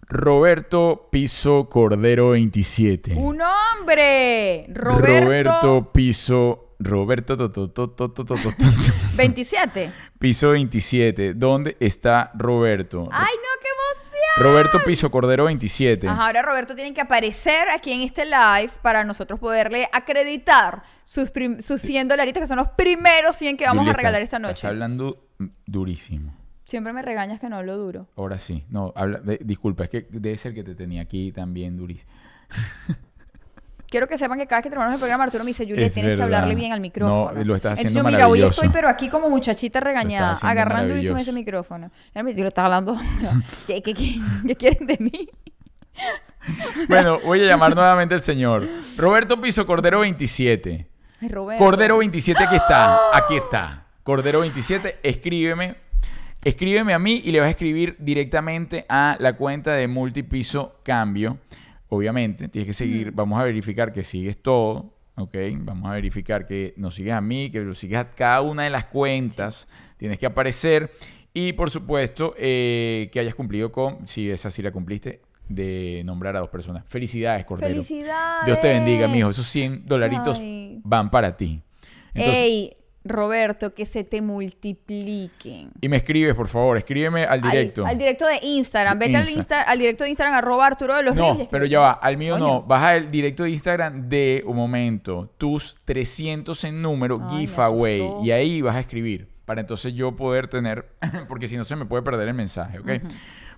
[0.09, 3.13] Roberto Piso Cordero 27.
[3.15, 4.65] ¡Un hombre!
[4.69, 5.25] Roberto.
[5.25, 6.62] Roberto Piso.
[6.83, 8.93] Roberto to, to, to, to, to, to, to, to.
[9.15, 9.91] 27.
[10.19, 11.33] Piso 27.
[11.33, 13.07] ¿Dónde está Roberto?
[13.11, 14.13] ¡Ay, no, qué emoción!
[14.51, 16.07] Roberto Piso Cordero 27.
[16.07, 21.29] Ajá, ahora Roberto tiene que aparecer aquí en este live para nosotros poderle acreditar sus,
[21.31, 24.39] prim- sus 100 dolaritos, que son los primeros 100 que vamos Julia, a regalar estás-
[24.39, 24.53] esta noche.
[24.53, 26.35] Estás hablando mm, durísimo.
[26.65, 28.07] Siempre me regañas que no hablo duro.
[28.15, 28.63] Ahora sí.
[28.69, 32.11] No, habla, de- disculpa, es que debe ser que te tenía aquí también durísimo.
[33.93, 35.93] Quiero que sepan que cada vez que terminamos el programa, Arturo me dice, Julia, Es
[35.93, 37.31] tienes que hablarle bien al micrófono.
[37.31, 41.19] No, lo estás haciendo Entonces, mira, hoy estoy, pero aquí como muchachita regañada, agarrando durísimo
[41.19, 41.91] ese micrófono.
[42.25, 42.97] Dice, lo estás hablando.
[43.67, 45.29] ¿Qué, qué, qué- qué quieren de mí?
[46.87, 48.67] Bueno, voy a llamar nuevamente al señor.
[48.97, 50.87] Roberto Piso Cordero 27.
[51.21, 51.63] Ay, Roberto.
[51.63, 52.97] Cordero 27, aquí está.
[53.13, 53.85] Aquí está.
[54.01, 55.75] Cordero 27, escríbeme.
[56.43, 61.37] Escríbeme a mí y le vas a escribir directamente a la cuenta de Multipiso Cambio.
[61.93, 63.11] Obviamente, tienes que seguir.
[63.11, 64.93] Vamos a verificar que sigues todo.
[65.15, 65.37] ¿Ok?
[65.59, 68.71] Vamos a verificar que nos sigues a mí, que lo sigues a cada una de
[68.71, 69.67] las cuentas.
[69.97, 70.89] Tienes que aparecer.
[71.35, 76.35] Y por supuesto, eh, que hayas cumplido con, si esa sí la cumpliste, de nombrar
[76.35, 76.83] a dos personas.
[76.87, 77.73] Felicidades, Cordero.
[77.73, 78.45] Felicidades.
[78.47, 79.29] Dios te bendiga, mijo.
[79.29, 80.79] Esos 100 dolaritos Ay.
[80.83, 81.61] van para ti.
[82.15, 85.71] Entonces, Ey, Roberto, que se te multipliquen.
[85.81, 87.85] y me escribes, por favor, escríbeme al Al- directo.
[87.85, 88.97] Al, directo de Instagram.
[88.99, 89.61] Vete al, Insta.
[89.61, 91.47] Al directo de Instagram, arroba Arturo de los no, Reyes.
[91.51, 92.61] pero ya va, al mío no.
[92.63, 98.03] Baja el directo de Instagram de un momento, tus 300 en número, Ay, giveaway.
[98.23, 100.87] Y ahí vas a escribir para entonces yo poder tener,
[101.27, 102.89] porque si no se me puede perder el mensaje, ¿ok?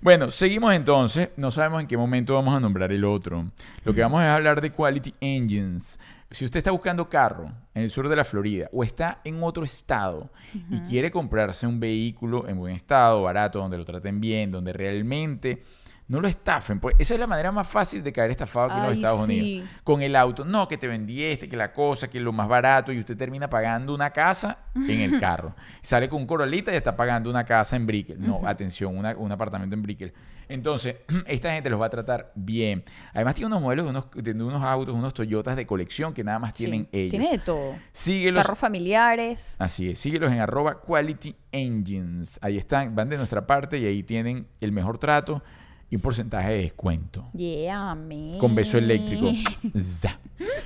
[0.01, 1.29] Bueno, seguimos entonces.
[1.38, 3.45] No sabemos en qué momento vamos a nombrar el otro.
[3.84, 5.99] Lo que vamos a hablar de Quality Engines.
[6.32, 9.64] Si usted está buscando carro en el sur de la Florida o está en otro
[9.64, 10.32] estado
[10.70, 15.62] y quiere comprarse un vehículo en buen estado, barato, donde lo traten bien, donde realmente
[16.08, 18.84] no lo estafen, pues esa es la manera más fácil de caer estafado aquí en
[18.86, 19.32] los Estados sí.
[19.40, 19.70] Unidos.
[19.84, 22.92] Con el auto, no, que te vendí este, que la cosa, que lo más barato
[22.92, 25.56] y usted termina pagando una casa en el carro.
[25.82, 28.20] Sale con un Corolita y está pagando una casa en Brickell.
[28.20, 30.14] No, atención, una- un apartamento en Brickell.
[30.49, 32.84] Entonces, esta gente los va a tratar bien.
[33.13, 36.39] Además tiene unos modelos de unos, de unos autos, unos Toyotas de colección que nada
[36.39, 37.12] más tienen ellos.
[37.12, 37.75] Tiene de todo.
[37.91, 38.43] Síguelos.
[38.43, 39.55] Carros familiares.
[39.60, 42.39] Así es, síguelos en arroba Quality Engines.
[42.41, 45.41] Ahí están, van de nuestra parte y ahí tienen el mejor trato
[45.89, 47.29] y un porcentaje de descuento.
[47.34, 48.38] Yeah, me.
[48.39, 49.31] Con beso eléctrico.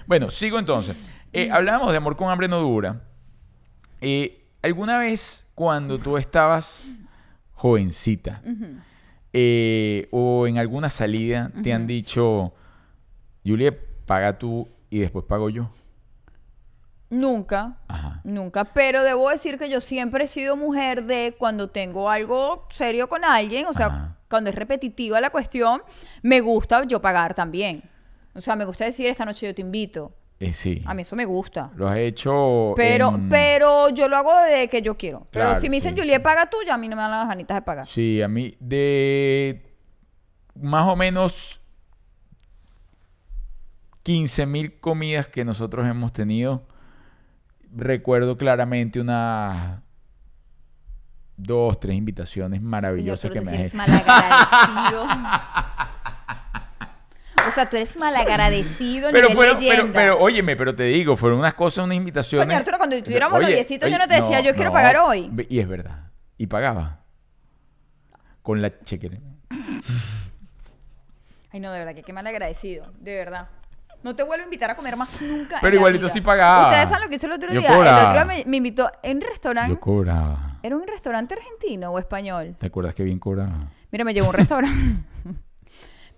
[0.07, 0.97] Bueno, sigo entonces.
[1.31, 3.03] Eh, hablábamos de amor con hambre no dura.
[4.01, 6.87] Eh, ¿Alguna vez cuando tú estabas
[7.53, 8.41] jovencita
[9.33, 12.53] eh, o en alguna salida te han dicho,
[13.45, 15.69] Julia, paga tú y después pago yo?
[17.09, 17.77] Nunca.
[17.87, 18.21] Ajá.
[18.23, 23.09] Nunca, pero debo decir que yo siempre he sido mujer de cuando tengo algo serio
[23.09, 24.17] con alguien, o sea, Ajá.
[24.29, 25.81] cuando es repetitiva la cuestión,
[26.21, 27.83] me gusta yo pagar también.
[28.35, 30.13] O sea, me gusta decir esta noche yo te invito.
[30.41, 30.81] Eh, sí.
[30.85, 31.71] A mí eso me gusta.
[31.75, 32.73] Lo has hecho.
[32.77, 35.27] Pero, en- pero yo lo hago de que yo quiero.
[35.31, 36.23] Pero Claro, si me dicen, sí, Juliet, sí.
[36.23, 37.85] paga tú, ya a mí no me dan las ganitas de pagar.
[37.87, 39.75] Sí, a mí de
[40.55, 41.59] más o menos
[44.03, 46.65] 15 mil comidas que nosotros hemos tenido,
[47.75, 49.81] recuerdo claramente unas
[51.37, 55.05] dos, tres invitaciones maravillosas Señor, que me has malagradecido.
[57.49, 61.53] o sea, tú eres malagradecido Pero fueron, pero, pero, óyeme, pero te digo, fueron unas
[61.53, 62.47] cosas, unas invitaciones.
[62.47, 65.31] Coño, Arturo, cuando estuviéramos Oye, noviecitos, yo no te decía, yo quiero pagar hoy.
[65.49, 66.11] Y es verdad.
[66.37, 66.99] Y pagaba.
[68.41, 69.17] Con la chequera.
[71.51, 72.91] Ay, no, de verdad, que qué malagradecido.
[72.99, 73.47] De verdad.
[74.01, 75.55] No te vuelvo a invitar a comer más nunca.
[75.55, 76.13] en Pero la igualito vida.
[76.13, 76.67] sí pagaba.
[76.69, 77.73] Ustedes saben lo que hice el otro Yo día.
[77.73, 79.73] El otro día me, me invitó en un restaurante.
[79.73, 80.59] Yo cobraba.
[80.63, 82.55] ¿Era un restaurante argentino o español?
[82.57, 83.67] ¿Te acuerdas que bien cobraba?
[83.91, 85.03] Mira, me llevó a un restaurante.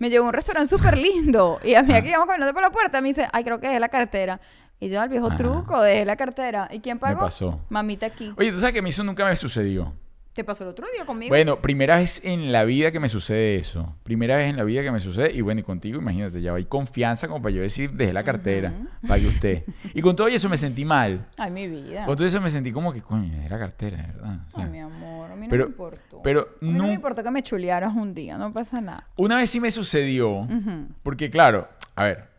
[0.01, 1.59] me llevó a un restaurante súper lindo.
[1.63, 1.97] Y a mí Ah.
[1.97, 4.41] aquí íbamos caminando por la puerta, me dice, ay, creo que dejé la cartera.
[4.79, 5.35] Y yo al viejo Ah.
[5.35, 6.67] truco, dejé la cartera.
[6.71, 7.19] ¿Y quién pagó?
[7.19, 7.59] pasó.
[7.69, 8.33] Mamita aquí.
[8.35, 9.93] Oye, tú sabes que a mí eso nunca me sucedió.
[10.33, 11.29] ¿Te pasó el otro día conmigo?
[11.29, 13.95] Bueno, primera vez en la vida que me sucede eso.
[14.03, 15.33] Primera vez en la vida que me sucede.
[15.33, 18.73] Y bueno, y contigo, imagínate, ya hay confianza como para yo decir, dejé la cartera,
[19.05, 19.63] pague usted.
[19.93, 21.27] Y con todo eso me sentí mal.
[21.37, 22.05] Ay, mi vida.
[22.05, 24.39] Con todo eso me sentí como que, coño, dejé la cartera, verdad.
[24.47, 26.21] O sea, Ay, mi amor, a mí no pero- me importó.
[26.23, 29.07] pero a mí no me importó que me chulearas un día, no pasa nada.
[29.17, 30.87] Una vez sí me sucedió, Ujú.
[31.03, 32.30] porque claro, a ver,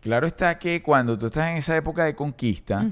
[0.00, 2.86] claro está que cuando tú estás en esa época de conquista,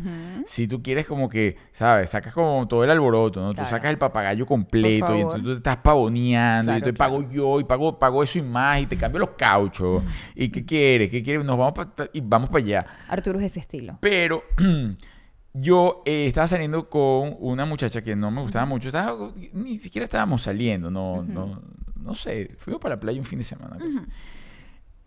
[0.44, 2.10] si tú quieres como que, ¿sabes?
[2.10, 3.50] Sacas como todo el alboroto, ¿no?
[3.52, 3.64] Claro.
[3.66, 7.30] Tú sacas el papagayo completo y entonces tú te estás pavoneando y Claro, te pago
[7.30, 10.02] yo y pago, pago eso y más y te cambio los cauchos.
[10.34, 11.10] ¿Y qué quieres?
[11.10, 11.44] ¿Qué quieres?
[11.44, 12.86] Nos vamos para y vamos para allá.
[13.08, 13.98] Arturo es ese estilo.
[14.00, 14.42] Pero
[15.54, 18.88] yo eh, estaba saliendo con una muchacha que no me gustaba mucho.
[18.88, 21.62] Estaba- ni siquiera estábamos saliendo, no, no,
[22.00, 22.54] no sé.
[22.58, 23.76] Fuimos para la playa un fin de semana.
[23.78, 24.02] cosa.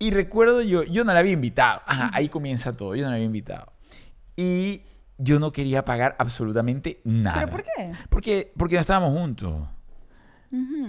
[0.02, 1.82] Y recuerdo yo, yo no la había invitado.
[1.86, 2.96] Ajá, ahí comienza todo.
[2.96, 3.72] Yo no la había invitado.
[4.36, 4.82] Y
[5.18, 7.42] yo no quería pagar absolutamente nada.
[7.42, 7.92] ¿Pero por qué?
[8.10, 9.68] Porque, porque no estábamos juntos.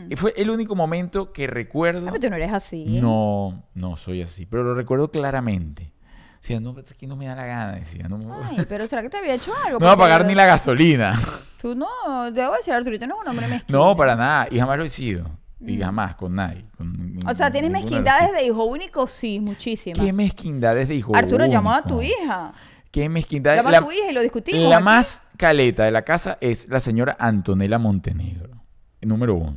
[0.09, 2.07] Y fue el único momento que recuerdo.
[2.09, 2.85] Ah, pero tú no eres así.
[3.01, 5.93] No, no soy así, pero lo recuerdo claramente.
[6.41, 9.03] Decía, no, es que no me da la gana, decía, no, me- Ay, pero ¿será
[9.03, 9.79] que te había hecho algo?
[9.79, 11.13] no va a pagar ni la gasolina.
[11.61, 11.87] Tú no,
[12.33, 13.79] debo decir, Arturito no es un hombre mezquino.
[13.79, 15.31] No, para nada, y jamás lo he sido.
[15.65, 16.65] Y jamás, con nadie.
[16.77, 19.07] con O sea, ¿tienes mezquindades de hijo único?
[19.07, 20.05] Sí, muchísimas.
[20.05, 21.89] ¿Qué mezquindades de hijo Arturo, llamó a único?
[21.89, 22.53] tu hija.
[22.91, 23.59] ¿Qué mezquindades?
[23.61, 24.69] Llama La- a tu hija y lo discutimos.
[24.69, 24.85] La aquí.
[24.85, 28.51] más caleta de la casa es la señora Antonella Montenegro,
[29.01, 29.57] número uno.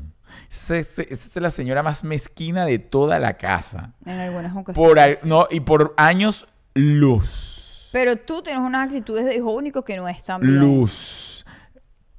[0.49, 3.93] Esa es, esa es la señora más mezquina de toda la casa.
[4.05, 4.75] En algunas ocasiones.
[4.89, 7.89] Por al- no, y por años, luz.
[7.91, 10.59] Pero tú tienes unas actitudes de hijo único que no están bien.
[10.59, 11.45] Luz.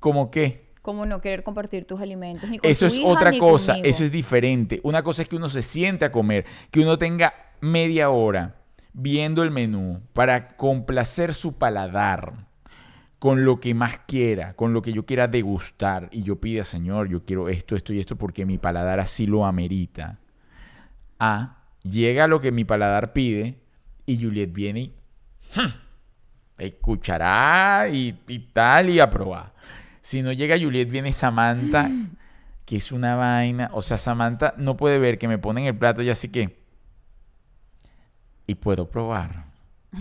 [0.01, 0.65] ¿Cómo qué?
[0.87, 2.49] Como no querer compartir tus alimentos.
[2.49, 3.88] Ni con Eso tu es hija, otra ni cosa, conmigo.
[3.90, 4.81] eso es diferente.
[4.85, 8.55] Una cosa es que uno se siente a comer, que uno tenga media hora
[8.92, 12.46] viendo el menú para complacer su paladar
[13.18, 17.09] con lo que más quiera, con lo que yo quiera degustar y yo pida, Señor,
[17.09, 20.20] yo quiero esto, esto y esto porque mi paladar así lo amerita.
[21.18, 23.59] A, llega lo que mi paladar pide
[24.07, 24.92] y Juliet viene y
[26.59, 29.53] escuchará y, y tal y a probar.
[30.06, 31.90] Si no llega Juliet, viene Samantha,
[32.64, 33.70] que es una vaina.
[33.72, 36.62] O sea, Samantha no puede ver que me ponen el plato y así que...
[38.46, 39.46] Y puedo probar.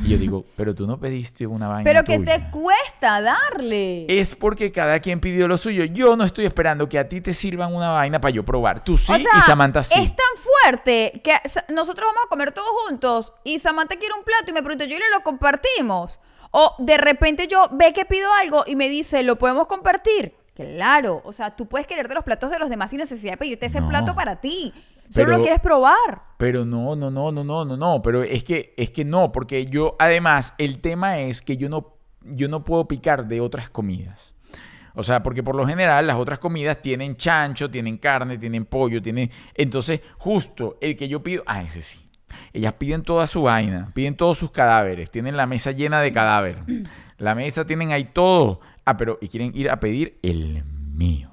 [0.04, 2.38] Y yo digo, pero tú no pediste una vaina Pero que tuya".
[2.38, 4.06] te cuesta darle.
[4.08, 5.86] Es porque cada quien pidió lo suyo.
[5.86, 8.84] Yo no estoy esperando que a ti te sirvan una vaina para yo probar.
[8.84, 10.00] Tú sí O sea, y Samantha sí.
[10.00, 11.34] Es tan fuerte que
[11.74, 14.98] nosotros vamos a comer todos juntos y Samantha quiere un plato y me pregunta, yo
[14.98, 16.20] y lo compartimos.
[16.58, 20.34] O de repente yo ve que pido algo y me dice, ¿lo podemos compartir?
[20.54, 23.66] Claro, o sea, tú puedes quererte los platos de los demás sin necesidad de pedirte
[23.66, 23.90] ese No.
[23.90, 24.74] plato para ti.
[25.10, 26.22] Solo Pero- lo quieres probar.
[26.38, 28.02] Pero no, no, no, no, no, no, no.
[28.02, 31.98] Pero es que, es que no, porque yo, además, el tema es que yo no,
[32.22, 34.34] yo no puedo picar de otras comidas.
[34.94, 39.02] O sea, porque por lo general las otras comidas tienen chancho, tienen carne, tienen pollo,
[39.02, 39.30] tienen.
[39.56, 41.44] Entonces, justo el que yo pido.
[41.46, 42.00] Ah, ese sí.
[42.54, 46.58] Ellas piden toda su vaina, piden todos sus cadáveres, tienen la mesa llena de cadáver.
[47.18, 48.60] La mesa tienen ahí todo.
[48.86, 51.32] Ah, pero y quieren ir a pedir el mío.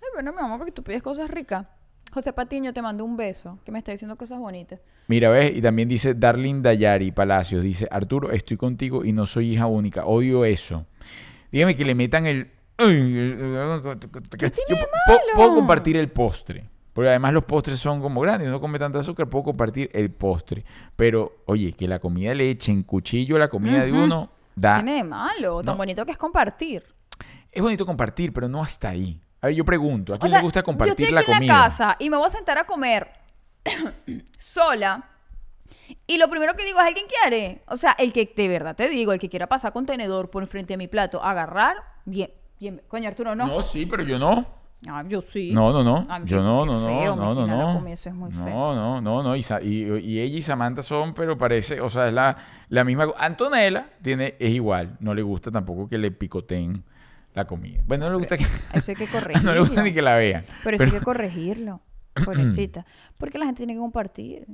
[0.00, 1.66] Ay, bueno, mi amor, porque tú pides cosas ricas.
[2.12, 4.80] José Patiño te mando un beso, que me está diciendo cosas bonitas.
[5.08, 9.52] Mira, ves, y también dice Darling Dayari Palacios, dice, Arturo, estoy contigo y no soy
[9.52, 10.86] hija única, odio eso.
[11.52, 12.50] Dígame que le metan el...
[12.78, 12.84] ¿Qué
[14.50, 15.20] tiene Yo de malo?
[15.34, 16.68] puedo compartir el postre.
[16.96, 20.64] Porque además los postres son como grandes, no come tanta azúcar, puedo compartir el postre.
[20.96, 24.76] Pero, oye, que la comida le echen cuchillo a la comida de uno, da...
[24.76, 25.76] Tiene de malo, tan No.
[25.76, 26.82] bonito que es compartir.
[27.52, 29.20] Es bonito compartir, pero no hasta ahí.
[29.42, 31.26] A ver, yo pregunto, ¿a O quién sea, le gusta compartir yo estoy la aquí
[31.32, 31.52] comida?
[31.52, 33.08] en la casa y me voy a sentar a comer
[34.38, 35.04] sola.
[36.06, 37.62] Y lo primero que digo es, ¿alguien quiere?
[37.68, 40.72] O sea, el que de verdad te digo, el que quiera pasar contenedor por enfrente
[40.74, 42.82] de mi plato, agarrar, bien, bien.
[42.88, 43.46] Coño, Arturo, no.
[43.46, 44.46] No, sí, pero yo no.
[44.88, 45.50] Ah, yo sí.
[45.52, 46.06] No, no, no.
[46.08, 47.86] Ah, Yo no, no, no, feo, no, no, no.
[47.88, 48.74] es muy no, feo.
[48.74, 49.34] no, no, no.
[49.34, 52.36] Y, Sa- y- y ella y Samantha son, pero parece, o sea, es la,
[52.68, 53.06] la misma.
[53.18, 54.96] Antonella tiene, es igual.
[55.00, 56.84] No le gusta tampoco que le picoteen
[57.34, 57.82] la comida.
[57.86, 58.44] Bueno, no le gusta que.
[58.74, 59.42] Eso hay que corregirlo.
[59.50, 60.44] no le gusta ni que la vean.
[60.62, 61.80] Pero eso hay que corregirlo.
[62.24, 62.86] Pobrecita.
[63.18, 64.46] Porque la gente tiene que compartir.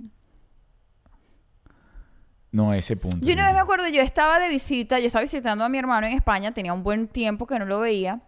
[2.53, 3.19] No, a ese punto.
[3.27, 6.07] Yo una vez me acuerdo, yo estaba de visita, yo estaba visitando a mi hermano
[6.07, 8.21] en España, tenía un buen tiempo que no lo veía.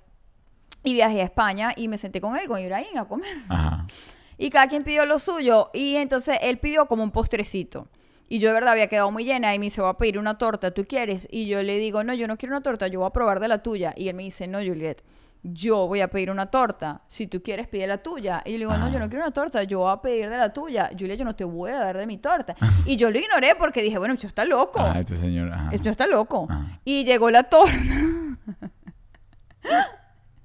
[0.84, 3.36] Y viajé a España y me senté con él, con Ibrahim, a comer.
[3.48, 3.86] Ajá.
[4.36, 5.70] Y cada quien pidió lo suyo.
[5.72, 7.86] Y entonces él pidió como un postrecito.
[8.28, 10.38] Y yo de verdad había quedado muy llena y me dice, voy a pedir una
[10.38, 11.28] torta, ¿tú quieres?
[11.30, 13.46] Y yo le digo, no, yo no quiero una torta, yo voy a probar de
[13.46, 13.94] la tuya.
[13.96, 15.04] Y él me dice, no, Juliet,
[15.44, 17.02] yo voy a pedir una torta.
[17.06, 18.42] Si tú quieres, pide la tuya.
[18.44, 19.08] Y yo le digo, no, yo no Ah.
[19.08, 20.90] quiero una torta, yo voy a pedir de la tuya.
[20.98, 22.56] Juliet, yo no te voy a dar de mi torta.
[22.86, 24.80] Y yo lo ignoré porque dije, bueno, eso está loco.
[24.80, 25.52] Ah, este señor.
[25.52, 25.68] Ajá.
[25.70, 26.48] Esto está loco.
[26.50, 26.80] Ajá.
[26.84, 27.72] Y llegó la torta.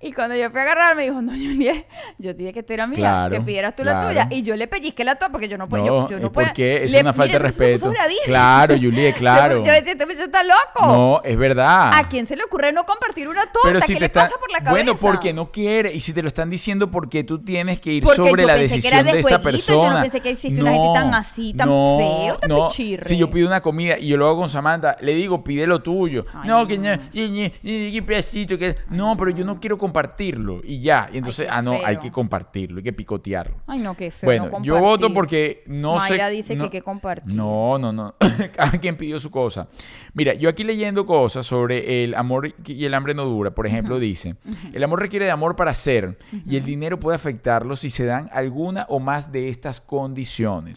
[0.00, 1.86] y cuando yo fui a agarrar, me dijo, no, Juliet,
[2.18, 4.00] yo te dije que esta era mía, Claro, que pidieras tú claro.
[4.00, 4.28] la tuya.
[4.30, 5.84] Y yo le pellizqué la torta porque yo no puedo.
[5.84, 6.48] No, yo, yo no es puedo.
[6.56, 7.92] es Le- una falta de respeto.
[8.24, 9.58] Claro, Juliet, claro.
[9.58, 10.86] Yo, yo decía, este bicho está loco.
[10.86, 11.90] No, es verdad.
[11.94, 13.60] ¿A quién se le ocurre no compartir una torta?
[13.64, 14.70] Pero si ¿Qué te le está- pasa por la cabeza?
[14.70, 15.92] Bueno, porque no quiere.
[15.92, 18.60] Y si te lo están diciendo porque tú tienes que ir Porque sobre la que
[18.62, 19.88] decisión de de, esa persona.
[19.88, 23.04] yo no pensé que existía una gente tan así, tan feo, tan pichirre.
[23.04, 25.82] Si yo pido una comida y yo lo hago con Samantha, le digo, pide lo
[25.82, 26.24] tuyo.
[26.34, 26.66] Ay, no, no.
[26.68, 28.76] que no, pedacito, que...
[28.90, 30.60] No, pero yo no quiero compartirlo.
[30.64, 31.08] Y ya.
[31.12, 33.56] Y entonces, ah, no, hay que compartirlo, hay que picotearlo.
[33.66, 34.26] Ay, no, qué feo.
[34.28, 36.10] Bueno, no yo voto porque no sé.
[36.10, 37.34] Mayra dice que no- hay que compartir.
[37.34, 38.14] No, no, no.
[38.56, 39.68] Cada quien pidió su cosa.
[40.14, 43.50] Mira, yo aquí leyendo cosas sobre el amor y el hambre no dura.
[43.54, 44.36] Por ejemplo, dice:
[44.72, 48.28] el amor requiere de amor para ser y el dinero puede afectarlo si se dan
[48.32, 50.76] alguna o más de estas condiciones.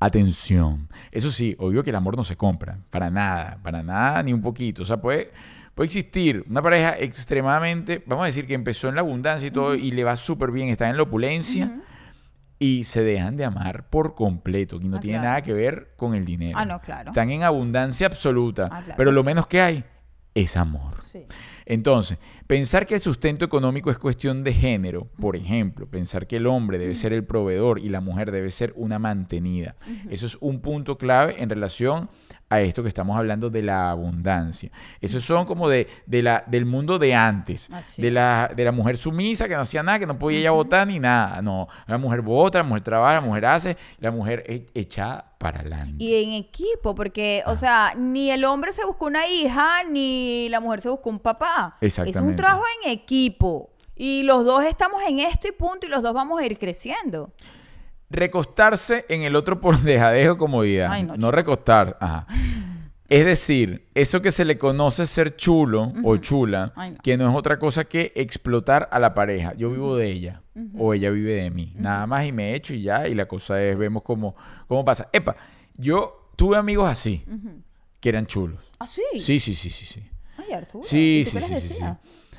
[0.00, 0.88] Atención.
[1.10, 2.78] Eso sí, obvio que el amor no se compra.
[2.90, 4.82] Para nada, para nada, ni un poquito.
[4.84, 5.32] O sea, puede,
[5.78, 9.76] puede existir una pareja extremadamente, vamos a decir que empezó en la abundancia y todo,
[9.76, 11.82] y le va súper bien, está en la opulencia,
[12.58, 15.28] y se dejan de amar por completo, y no Ah, tiene claro.
[15.28, 16.58] nada que ver con el dinero.
[16.58, 17.10] Ah, no, claro.
[17.10, 18.94] Están en abundancia absoluta, Ah, claro.
[18.96, 19.84] pero lo menos que hay
[20.34, 20.94] es amor.
[21.12, 21.20] Sí.
[21.64, 26.48] Entonces, pensar que el sustento económico es cuestión de género, por ejemplo, pensar que el
[26.48, 29.76] hombre debe ser el proveedor y la mujer debe ser una mantenida,
[30.10, 32.08] eso es un punto clave en relación
[32.50, 34.70] a esto que estamos hablando de la abundancia.
[35.00, 38.96] Esos son como de, de la, del mundo de antes, de la, de la mujer
[38.96, 41.42] sumisa que no hacía nada, que no podía ya votar ni nada.
[41.42, 45.60] No, la mujer vota, la mujer trabaja, la mujer hace, la mujer e- echada para
[45.60, 46.02] adelante.
[46.02, 50.60] Y en equipo, porque, o sea, ni el hombre se buscó una hija, ni la
[50.60, 51.76] mujer se buscó un papá.
[51.80, 52.36] Es un Exactamente.
[52.42, 53.70] trabajo en equipo.
[53.94, 57.32] Y los dos estamos en esto y punto, y los dos vamos a ir creciendo.
[58.10, 60.90] Recostarse en el otro por dejadez o comodidad.
[60.90, 61.96] Ay, no, recostar.
[62.00, 62.26] Ajá.
[63.08, 66.98] Es decir, eso que se le conoce ser chulo o chula, Ay, no.
[66.98, 69.54] que no es otra cosa que explotar a la pareja.
[69.56, 70.42] Yo vivo de ella
[70.76, 71.72] o ella vive de mí.
[71.76, 73.08] Nada más y me echo y ya.
[73.08, 75.08] Y la cosa es, vemos cómo, cómo pasa.
[75.12, 75.36] Epa,
[75.74, 77.24] yo tuve amigos así,
[78.00, 78.60] que eran chulos.
[78.78, 79.02] ¿Ah, sí?
[79.20, 80.02] Sí, sí, sí, sí, sí.
[80.36, 80.84] Ay, Arturo.
[80.84, 81.84] Sí, ¿y tú sí, sí, sí, sí.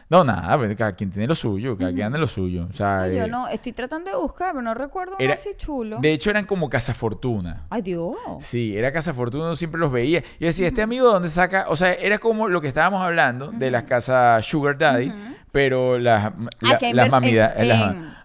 [0.09, 2.67] No, nada, pues, cada quien tiene lo suyo, cada quien anda lo suyo.
[2.67, 5.49] O sea, Ay, yo eh, no, estoy tratando de buscar, pero no recuerdo era- así
[5.55, 5.99] chulo.
[5.99, 7.67] de hecho eran como cazafortuna.
[7.69, 8.15] Ay, Dios.
[8.39, 10.23] Sí, era Casa Fortuna, uno siempre los veía.
[10.39, 11.67] Y decía, ¿este amigo de dónde saca?
[11.69, 15.13] O sea, era como lo que estábamos hablando de las casas Sugar Daddy,
[15.51, 17.53] pero las, la- que en las mamidas,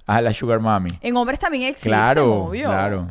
[0.07, 0.89] ah, la Sugar Mami.
[1.03, 2.65] En hombres también existe, Claro, obvio.
[2.69, 3.09] claro.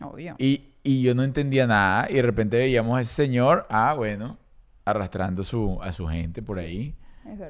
[0.00, 0.36] Obvio.
[0.38, 4.36] Y, y yo no entendía nada y de repente veíamos a ese señor, ah, bueno,
[4.84, 6.94] arrastrando su, a su gente por ahí.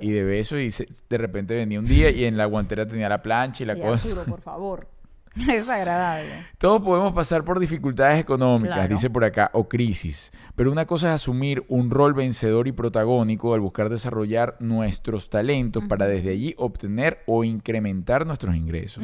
[0.00, 3.08] Y de besos y se- de repente venía un día y en la guantera tenía
[3.08, 4.08] la plancha y la Y cosa.
[4.08, 4.86] Arturo, por favor.
[5.48, 6.46] Es agradable.
[6.58, 8.88] Todos podemos pasar por dificultades económicas, Claro.
[8.94, 10.30] dice por acá, o crisis.
[10.54, 15.84] Pero una cosa es asumir un rol vencedor y protagónico al buscar desarrollar nuestros talentos
[15.84, 19.02] para desde allí obtener o incrementar nuestros ingresos.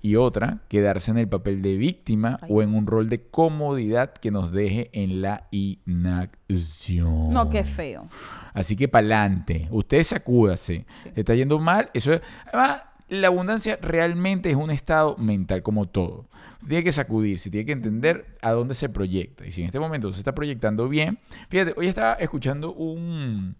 [0.00, 2.48] Y otra, quedarse en el papel de víctima Ay.
[2.50, 7.30] o en un rol de comodidad que nos deje en la inacción.
[7.30, 8.08] No, qué feo.
[8.54, 9.68] Así que pa'lante.
[9.70, 10.86] Usted sacúdase.
[11.02, 11.10] Sí.
[11.14, 11.90] Está yendo mal.
[11.94, 12.22] Eso es.
[12.46, 16.28] Además, la abundancia realmente es un estado mental como todo.
[16.54, 19.46] Usted tiene que sacudirse, tiene que entender a dónde se proyecta.
[19.46, 23.56] Y si en este momento se está proyectando bien, fíjate, hoy estaba escuchando un...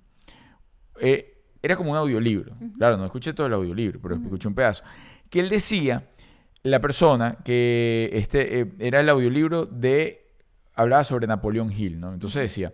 [1.01, 2.57] eh, era como un audiolibro.
[2.77, 4.85] Claro, no escuché todo el audiolibro, pero escuché un pedazo.
[5.29, 6.09] Que él decía,
[6.63, 10.27] la persona, que este eh, era el audiolibro de...
[10.75, 12.15] Hablaba sobre Napoleón Hill, ¿no?
[12.15, 12.73] Entonces decía,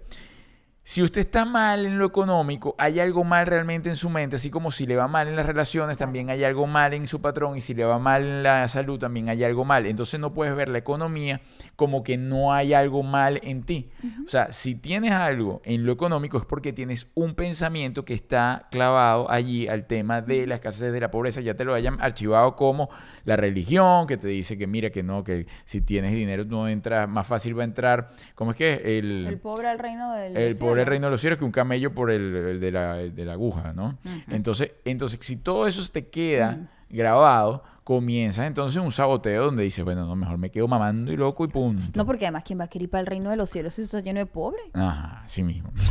[0.87, 4.51] si usted está mal en lo económico, hay algo mal realmente en su mente, así
[4.51, 7.57] como si le va mal en las relaciones, también hay algo mal en su patrón
[7.57, 9.87] y si le va mal en la salud, también hay algo mal.
[9.87, 11.41] Entonces no puedes ver la economía
[11.75, 13.91] como que no hay algo mal en ti.
[14.27, 18.69] O sea, si tienes algo en lo económico es porque tienes un pensamiento que está
[18.71, 22.57] clavado allí al tema de la escasez de la pobreza, ya te lo hayan archivado
[22.57, 22.91] como
[23.25, 27.09] la religión, que te dice que mira que no, que si tienes dinero no entras,
[27.09, 28.99] más fácil va a entrar, ¿cómo es que?
[28.99, 30.85] El, El pobre al reino del el cielo.
[30.85, 33.25] pobre reino de los cielos que un camello por el, el de, la, el de
[33.25, 33.99] la aguja, ¿no?
[34.29, 40.07] entonces, entonces, si todo eso te queda grabado, comienzas entonces un saboteo donde dices, bueno,
[40.07, 41.83] no, mejor me quedo mamando y loco y punto.
[41.95, 43.83] No, porque además, ¿quién va a querer ir para el reino de los cielos si
[43.83, 44.63] esto está lleno de pobres?
[44.73, 45.73] Ajá, así mismo.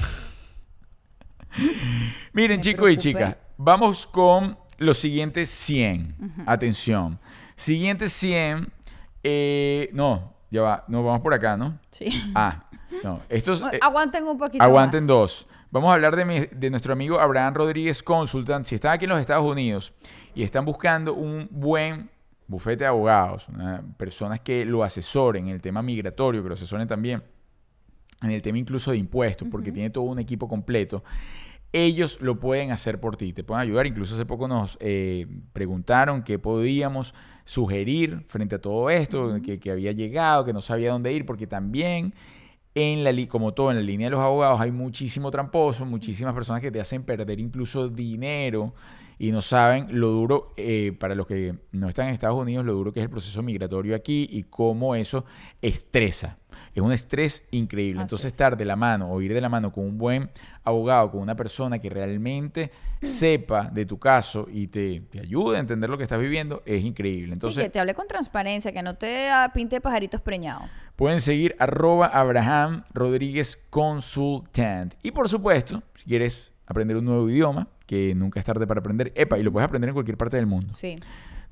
[2.33, 6.43] Miren, Me chicos y chicas, vamos con los siguientes 100.
[6.45, 7.19] Atención.
[7.55, 8.67] Siguientes 100.
[9.23, 10.83] eh, no, ya va.
[10.87, 11.79] No, vamos por acá, ¿no?
[11.91, 12.09] Sí.
[12.33, 12.65] Ah,
[13.03, 13.19] no.
[13.29, 13.61] Estos.
[13.71, 15.07] eh, Aguanten un poquito Aguanten más.
[15.07, 15.47] dos.
[15.71, 18.65] Vamos a hablar de, mi- de nuestro amigo Abraham Rodríguez Consultant.
[18.65, 19.93] Si están aquí en los Estados Unidos
[20.35, 22.09] y están buscando un buen
[22.47, 26.87] bufete de abogados, una- personas que lo asesoren en el tema migratorio, que lo asesoren
[26.87, 27.23] también
[28.21, 31.03] en el tema incluso de impuestos, porque tiene todo un equipo completo.
[31.71, 33.87] Ellos lo pueden hacer por ti, te pueden ayudar.
[33.87, 37.15] Incluso hace poco nos eh, preguntaron qué podíamos
[37.45, 41.47] sugerir frente a todo esto, que, que había llegado, que no sabía dónde ir, porque
[41.47, 42.13] también
[42.75, 46.61] en la como todo en la línea de los abogados hay muchísimo tramposo, muchísimas personas
[46.61, 48.73] que te hacen perder incluso dinero
[49.19, 52.73] y no saben lo duro, eh, para los que no están en Estados Unidos, lo
[52.73, 55.23] duro que es el proceso migratorio aquí y cómo eso
[55.61, 56.39] estresa.
[56.73, 57.99] Es un estrés increíble.
[57.99, 58.33] Así Entonces es.
[58.33, 60.29] estar de la mano o ir de la mano con un buen
[60.63, 62.71] abogado, con una persona que realmente
[63.01, 66.83] sepa de tu caso y te, te ayude a entender lo que estás viviendo, es
[66.83, 67.33] increíble.
[67.33, 70.69] Entonces que te hable con transparencia, que no te ah, pinte pajaritos preñados.
[70.95, 74.93] Pueden seguir arroba Abraham Rodríguez Consultant.
[75.03, 79.11] Y por supuesto, si quieres aprender un nuevo idioma, que nunca es tarde para aprender,
[79.15, 80.73] epa, y lo puedes aprender en cualquier parte del mundo.
[80.73, 80.97] Sí.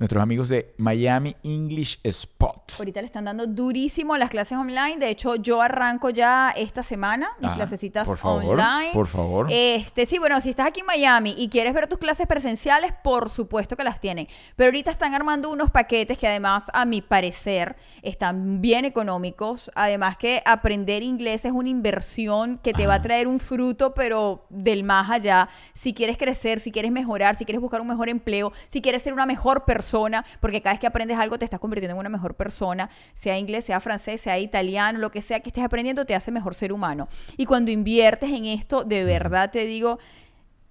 [0.01, 2.73] Nuestros amigos de Miami English Spot.
[2.79, 4.97] Ahorita le están dando durísimo las clases online.
[4.97, 8.89] De hecho, yo arranco ya esta semana mis Ah, clasecitas por favor, online.
[8.93, 9.45] por favor.
[9.51, 13.29] Este, sí, bueno, si estás aquí en Miami y quieres ver tus clases presenciales, por
[13.29, 14.27] supuesto que las tienen.
[14.55, 19.69] Pero ahorita están armando unos paquetes que además, a mi parecer, están bien económicos.
[19.75, 24.47] Además que aprender inglés es una inversión que te va a traer un fruto, pero
[24.49, 25.47] del más allá.
[25.75, 29.13] Si quieres crecer, si quieres mejorar, si quieres buscar un mejor empleo, si quieres ser
[29.13, 29.90] una mejor persona,
[30.39, 33.65] porque cada vez que aprendes algo te estás convirtiendo en una mejor persona, sea inglés,
[33.65, 37.07] sea francés, sea italiano, lo que sea que estés aprendiendo, te hace mejor ser humano.
[37.37, 39.99] Y cuando inviertes en esto, de verdad te digo,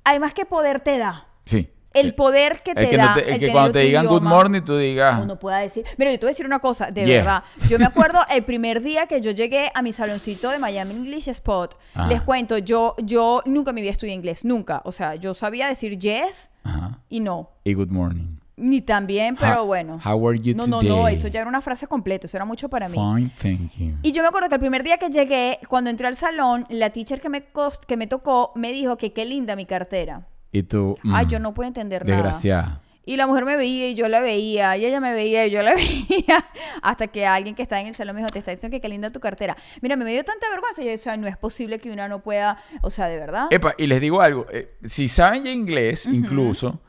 [0.04, 1.26] además qué poder te da.
[1.44, 1.68] Sí.
[1.92, 3.06] El Eh, poder que te el que, da.
[3.08, 5.20] no te- el el que cuando te digan good idioma, morning, tú digas.
[5.20, 5.84] uno pueda decir.
[5.98, 7.16] Mira, yo te voy a decir una cosa, de Yeah.
[7.16, 7.42] verdad.
[7.68, 11.26] Yo me acuerdo el primer día que yo llegué a mi saloncito de Miami English
[11.28, 11.76] Spot.
[11.94, 12.06] Ajá.
[12.06, 14.82] Les cuento, yo, yo nunca en mi vida estudié inglés, nunca.
[14.84, 17.00] O sea, yo sabía decir yes Ajá.
[17.08, 17.50] y no.
[17.64, 18.36] Y good morning.
[18.60, 20.00] Ni tan bien, pero How- bueno.
[20.04, 22.68] how are you no, no, no, eso ya era una frase completa, eso era mucho
[22.68, 22.94] para mí.
[22.96, 23.96] Fine, thank you.
[24.02, 26.90] Y yo me acuerdo que el primer día que llegué, cuando entré al salón, la
[26.90, 30.26] teacher que me, cos- que me tocó me dijo que qué linda mi cartera.
[30.52, 30.96] Y tú.
[31.04, 32.16] Ay, mm, yo no puedo entender nada.
[32.16, 32.80] Desgraciada.
[33.06, 35.62] Y la mujer me veía y yo la veía, y ella me veía y yo
[35.62, 36.44] la veía,
[36.82, 38.88] hasta que alguien que está en el salón me dijo, te está diciendo que qué
[38.88, 39.56] linda tu cartera.
[39.80, 42.58] Mira, me dio tanta vergüenza, yo, o sea, no es posible que una no pueda,
[42.82, 43.46] o sea, de verdad.
[43.50, 44.46] Epa, y les digo algo.
[44.52, 46.80] eh, si saben ya inglés, incluso,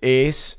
[0.00, 0.57] es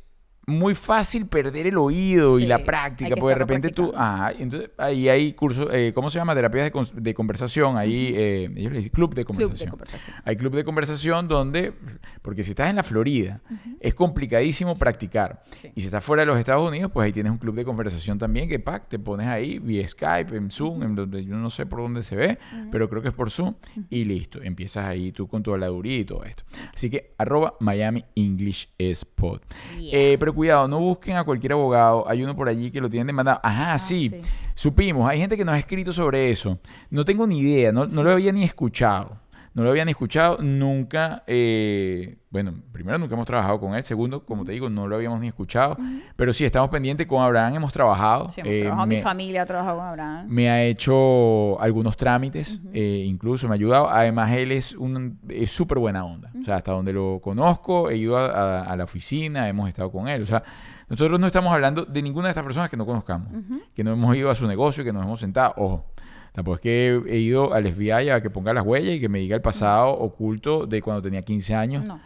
[0.50, 4.72] muy fácil perder el oído y la práctica, que porque de repente tú, ajá, entonces
[4.78, 6.36] ahí hay cursos, eh, ¿cómo se llama?
[6.36, 9.68] Terapias de, de conversación, ahí, eh, ellos le dicen club de Club conversación.
[9.68, 10.16] de conversación.
[10.26, 11.74] Hay club de conversación donde,
[12.22, 13.42] porque si estás en la Florida,
[13.80, 15.42] es complicadísimo practicar.
[15.62, 15.72] Sí.
[15.76, 18.18] Y si estás fuera de los Estados Unidos, pues ahí tienes un club de conversación
[18.18, 21.66] también que, pack, te pones ahí vía Skype, en Zoom, en donde yo no sé
[21.66, 22.38] por dónde se ve,
[22.72, 23.56] pero creo que es por Zoom,
[23.90, 26.44] y listo, empiezas ahí tú con tu habladuría y todo esto.
[26.74, 29.44] Así que, arroba Miami English Spot.
[29.78, 30.00] Yeah.
[30.00, 33.08] Eh, pero cuidado, no busquen a cualquier abogado, hay uno por allí que lo tienen
[33.08, 33.42] demandado.
[33.44, 34.22] Ajá, sí, sí.
[34.56, 36.58] supimos, hay gente que nos ha escrito sobre eso.
[36.90, 39.18] No tengo ni idea, no, no lo había ni escuchado.
[39.60, 44.26] No lo había ni escuchado, nunca, eh, bueno, primero nunca hemos trabajado con él, segundo,
[44.26, 45.78] como te digo, no lo habíamos ni escuchado,
[46.16, 48.30] pero sí, estamos pendientes, con Abraham hemos trabajado.
[48.30, 50.26] Sí, hemos eh, trabajado, mi familia ha trabajado con Abraham.
[50.30, 53.90] me ha hecho algunos trámites, eh, incluso me ha ayudado.
[53.90, 56.32] Además, él es un es súper buena onda.
[56.40, 59.92] O sea, hasta donde lo conozco, he ido a, a- a la oficina, hemos estado
[59.92, 60.22] con él.
[60.22, 60.44] O sea,
[60.88, 63.28] nosotros no estamos hablando de ninguna de estas personas que no conozcamos,
[63.76, 65.54] que no hemos ido a su negocio, que nos hemos sentado.
[65.58, 65.86] Ojo,
[66.34, 69.20] tampoco es que he ido al FBI a que ponga las huellas y que me
[69.20, 71.86] diga el pasado oculto de cuando tenía 15 años.
[71.86, 72.00] No,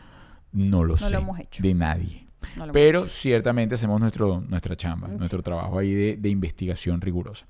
[0.52, 1.10] No lo No sé.
[1.10, 1.64] lo hemos hecho.
[1.64, 2.28] De nadie.
[2.56, 3.22] no lo Pero hemos hecho.
[3.22, 5.16] ciertamente hacemos nuestro, nuestra chamba, Sí.
[5.18, 7.46] nuestro trabajo ahí de, de investigación rigurosa.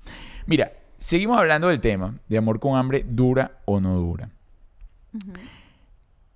[0.46, 4.30] Mira, seguimos hablando del tema de amor con hambre, dura o no dura.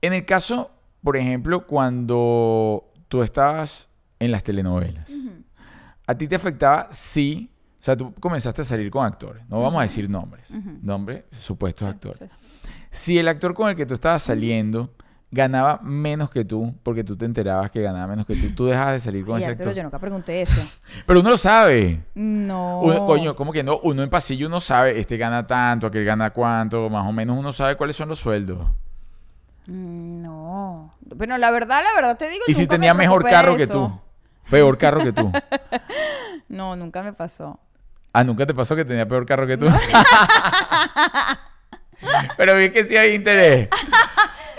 [0.03, 0.71] En el caso,
[1.03, 3.89] por ejemplo, cuando tú estabas
[4.21, 5.11] en las telenovelas,
[6.07, 9.79] ¿a ti te afectaba si, o sea, tú comenzaste a salir con actores, no vamos
[9.81, 10.49] a decir nombres,
[10.83, 12.21] nombres, supuestos Sí, actores.
[12.21, 12.71] sí.
[12.91, 14.91] Si el actor con el que tú estabas saliendo
[15.31, 18.95] ganaba menos que tú, porque tú te enterabas que ganaba menos que tú, tú dejabas
[18.95, 19.75] de salir con Ay, ese actor.
[19.75, 20.67] yo nunca pregunté eso.
[21.07, 22.03] Pero uno lo sabe.
[22.15, 22.81] No.
[22.81, 23.79] Uno- coño, ¿cómo que no?
[23.83, 27.53] Uno en pasillo uno sabe, este gana tanto, aquel gana cuánto, más o menos uno
[27.53, 28.67] sabe cuáles son los sueldos.
[29.67, 30.95] Mm, No.
[31.19, 32.45] Pero la verdad, la verdad te digo.
[32.49, 33.93] Y si me tenía mejor carro que tú.
[34.51, 35.31] Peor carro que tú.
[36.49, 37.61] No, nunca me pasó.
[38.13, 39.67] Ah, ¿nunca te pasó que tenía peor carro que tú?
[42.37, 43.69] Pero vi que sí hay interés.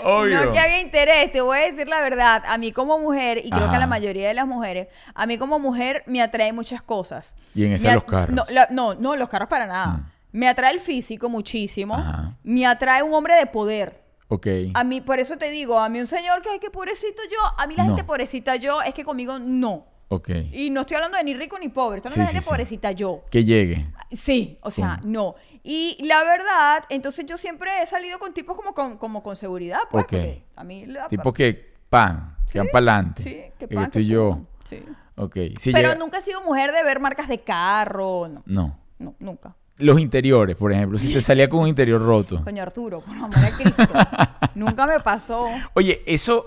[0.02, 0.44] Obvio.
[0.46, 2.42] No que había interés, te voy a decir la verdad.
[2.46, 5.36] A mí como mujer, y creo que a la mayoría de las mujeres, a mí
[5.38, 7.34] como mujer me atrae muchas cosas.
[7.54, 8.34] Y en ese Me los carros.
[8.34, 9.86] No, la- no, no, los carros para nada.
[9.88, 10.06] Mm.
[10.32, 11.94] Me atrae el físico muchísimo.
[11.96, 12.34] Ajá.
[12.44, 14.00] Me atrae un hombre de poder.
[14.28, 14.46] Ok.
[14.74, 17.38] A mí, por eso te digo, a mí un señor que, ay, que pobrecito yo,
[17.58, 17.88] a mí la No.
[17.90, 19.86] gente pobrecita yo, es que conmigo no.
[20.12, 20.28] Ok.
[20.52, 22.48] Y no estoy hablando de ni rico ni pobre, estoy hablando Sí, de gente sí.
[22.50, 23.22] pobrecita yo.
[23.30, 23.86] Que llegue.
[24.10, 25.36] Sí, o sea, no.
[25.62, 29.78] Y la verdad, entonces yo siempre he salido con tipos como con, como con seguridad,
[29.90, 30.02] pues.
[30.04, 30.10] Ok.
[30.10, 33.22] porque A mí la- Tipo que pan, van para adelante.
[33.22, 34.40] Sí, que que pan, estoy yo.
[34.68, 34.82] Sí.
[35.16, 35.36] Ok.
[35.60, 38.42] Si Pero llega- nunca he sido mujer de ver marcas de carro, no.
[38.46, 38.78] No.
[38.98, 39.54] No, nunca.
[39.78, 40.98] Los interiores, por ejemplo.
[40.98, 42.42] Si te salía con un interior roto.
[42.44, 43.88] Coño Arturo, por amor a Cristo.
[44.56, 45.46] nunca me pasó.
[45.74, 46.44] Oye, eso,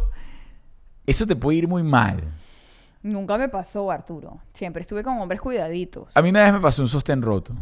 [1.06, 2.22] eso te puede ir muy mal.
[3.04, 4.40] Nunca me pasó, Arturo.
[4.54, 6.16] Siempre estuve con hombres cuidaditos.
[6.16, 7.54] A mí una vez me pasó un sostén roto,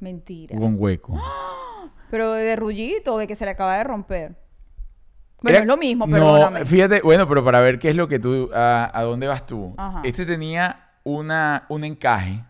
[0.00, 0.56] Mentira.
[0.58, 1.14] con hueco.
[2.10, 4.36] Pero de rullito, de que se le acaba de romper.
[5.42, 6.64] Bueno, Era- es lo mismo, No, perdóname.
[6.64, 9.74] fíjate, bueno, pero para ver qué es lo que tú, a, a dónde vas tú.
[9.76, 10.00] Ajá.
[10.02, 12.42] Este tenía una, un encaje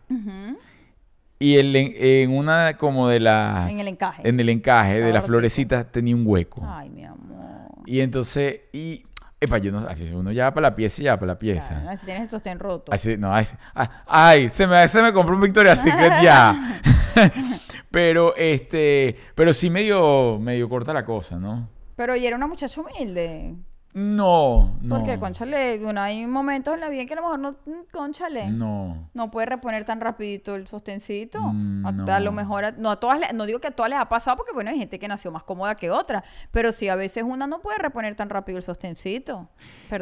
[1.38, 3.68] y el, en, en una como de las...
[3.70, 4.26] En el encaje.
[4.28, 6.62] En el encaje de las florecitas tenía un hueco.
[6.64, 7.72] Ay, mi amor.
[7.86, 9.04] Y entonces, y...
[9.46, 11.80] Epa, yo no uno ya va para la pieza y ya va para la pieza.
[11.80, 12.92] Claro, si tienes el sostén roto.
[12.92, 16.80] Así, no, así, ah, ay, se me, se me compró un Victoria's Secret ya.
[17.90, 21.68] pero, este, pero sí medio, medio corta la cosa, ¿no?
[21.96, 23.54] Pero ella era una muchacha humilde.
[23.98, 24.94] No, no.
[24.98, 27.86] Porque, conchale, bueno, hay momentos en la vida en que a lo mejor no, mm,
[27.90, 29.30] conchale, no, No.
[29.30, 31.40] puede reponer tan rapidito el sostencito.
[31.40, 32.12] Mm, a, no.
[32.12, 34.36] a lo mejor, a- no a todas, no digo que a todas les ha pasado
[34.36, 36.22] porque, bueno, hay gente que nació más cómoda que otra.
[36.50, 39.48] Pero sí, a veces una no puede reponer tan rápido el sostencito.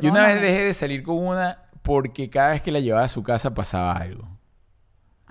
[0.02, 3.08] Yo una vez dejé de salir con una porque cada vez que la llevaba a
[3.08, 4.26] su casa pasaba algo.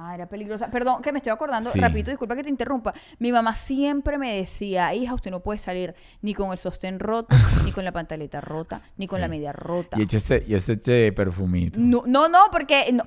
[0.06, 0.70] Ah, era peligrosa.
[0.70, 1.80] Perdón, que me estoy acordando, Sí.
[1.80, 2.94] rapidito, disculpa que te interrumpa.
[3.20, 7.34] Mi mamá siempre me decía, hija, usted no puede salir ni con el sostén roto,
[7.64, 9.98] ni con la pantaleta rota, ni con la media rota.
[9.98, 11.80] Y echaste, y echaste perfumito.
[11.80, 12.92] No, no, no, porque...
[12.92, 13.04] No,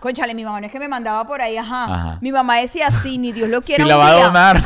[0.00, 1.84] Conchale, mi mamá no es que me mandaba por ahí, ajá.
[1.84, 2.18] Ajá.
[2.22, 4.24] Mi mamá decía así, ni Dios lo quiera Si la va a día".
[4.24, 4.60] donar,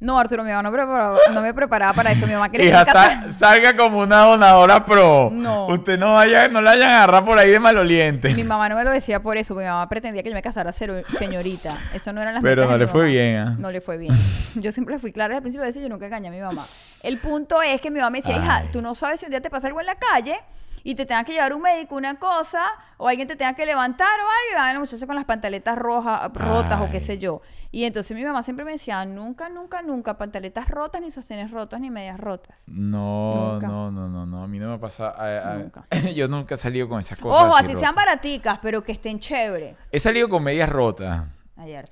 [0.00, 2.26] No, Arturo, mi mamá no, preparaba- no me preparaba para eso.
[2.26, 5.28] Mi mamá quería hija, que casa- sa- salga como una donadora pro.
[5.30, 5.66] No.
[5.66, 8.34] Usted no vaya, no la vayan a agarrar por ahí de maloliente.
[8.34, 10.72] Mi mamá no me lo decía por eso, mi mamá pretendía que yo me casara
[10.72, 11.76] cero- señorita.
[11.92, 13.10] Eso no eran las Pero no le fue mamá.
[13.12, 13.56] bien, ¿ah?
[13.58, 14.14] No le fue bien.
[14.54, 16.64] Yo siempre fui clara al principio de eso, yo nunca engañé a mi mamá.
[17.02, 19.40] El punto es que mi mamá me decía, hija, tú no sabes si un día
[19.42, 20.40] te pasa algo en la calle
[20.84, 22.62] y te tenga que llevar un médico una cosa,
[22.96, 25.76] o alguien te tenga que levantar o algo, y van los muchachos con las pantaletas
[25.78, 27.42] rojas, rotas o qué sé yo.
[27.72, 31.78] Y entonces mi mamá siempre me decía, nunca, nunca, nunca, pantaletas rotas, ni sostenes rotos,
[31.80, 32.56] ni medias rotas.
[32.66, 33.68] No, Nunca.
[33.68, 34.42] no, no, no, no.
[34.42, 35.10] A mí no me pasa.
[35.10, 35.84] a- a- Nunca.
[36.16, 37.44] yo nunca he salido con esas cosas.
[37.44, 39.76] Ojo, así sean baraticas, pero que estén chévere.
[39.92, 41.22] He salido con medias rotas.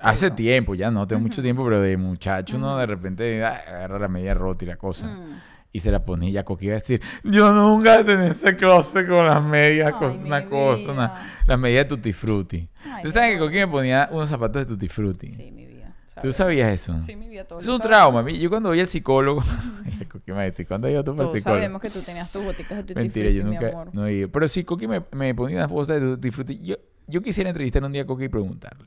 [0.01, 3.99] Hace tiempo, ya no, tengo mucho tiempo, pero de muchacho uno de repente ah, agarra
[3.99, 5.07] la media rota y la cosa.
[5.07, 5.41] Mm.
[5.73, 9.07] Y se la ponía y ya Coqui iba a decir, yo nunca tenía ese closet
[9.07, 12.69] con las medias, Ay, mi una cosa, una- las medias de Tutti Frutti.
[12.85, 13.39] Ay, ¿Tú mi sabes que.
[13.39, 15.29] Coqui me ponía unos zapatos de Tutti Frutti?
[15.29, 15.95] Sí, mi vida.
[16.23, 17.01] ¿Tú sabías eso?
[17.03, 18.23] Sí, mi vida, todos Es un sabemos.
[18.25, 18.31] trauma.
[18.31, 19.43] Yo cuando voy al psicólogo...
[20.11, 21.61] Coqui me ¿cuándo iba tú para el psicólogo?
[21.61, 23.91] sabemos que tú tenías tus boticas de tutti Mentira, frutti, yo mi nunca amor.
[23.93, 24.29] no he ido.
[24.31, 26.59] Pero sí, Coqui me, me ponía unas botas de Tutti Frutti.
[26.63, 28.87] Yo, yo quisiera entrevistar un día a Coqui y preguntarle.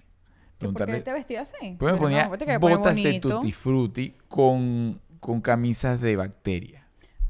[0.58, 1.76] ¿Que ¿Por qué te vestías así?
[1.80, 3.20] Pues me ponía no, botas de.
[3.20, 6.86] Tutti Frutti con, con camisas de bacteria?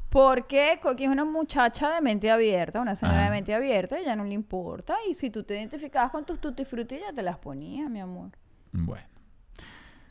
[0.08, 3.24] Porque Coqui es una muchacha de mente abierta, una señora Ajá.
[3.26, 4.96] de mente abierta, ella no le importa.
[5.08, 8.30] Y si tú te identificabas con tus tutti frutti, ella te las ponía, mi amor.
[8.72, 9.06] Bueno,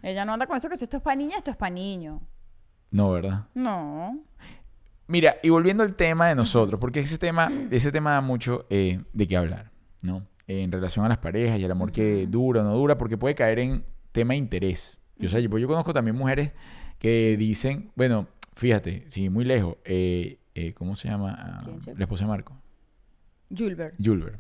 [0.02, 2.22] Ella no anda con eso que si esto es para niña, esto es para niño.
[2.90, 3.46] no, ¿verdad?
[3.54, 4.18] No.
[5.08, 9.04] Mira, y volviendo al tema de nosotros, porque ese tema, ese tema da mucho eh,
[9.14, 9.70] de qué hablar,
[10.04, 10.26] ¿no?
[10.48, 13.36] en relación a las parejas y el amor que dura o no dura, porque puede
[13.36, 14.98] caer en tema de interés.
[15.18, 16.52] Yo, o sea, yo, pues yo conozco también mujeres
[17.02, 21.36] que dicen, bueno, fíjate, sí, muy lejos, eh, eh, ¿cómo se llama?
[21.36, 21.64] Ah,
[21.98, 22.56] la esposa de Marco.
[23.50, 23.96] Julbert.
[24.00, 24.40] Julber.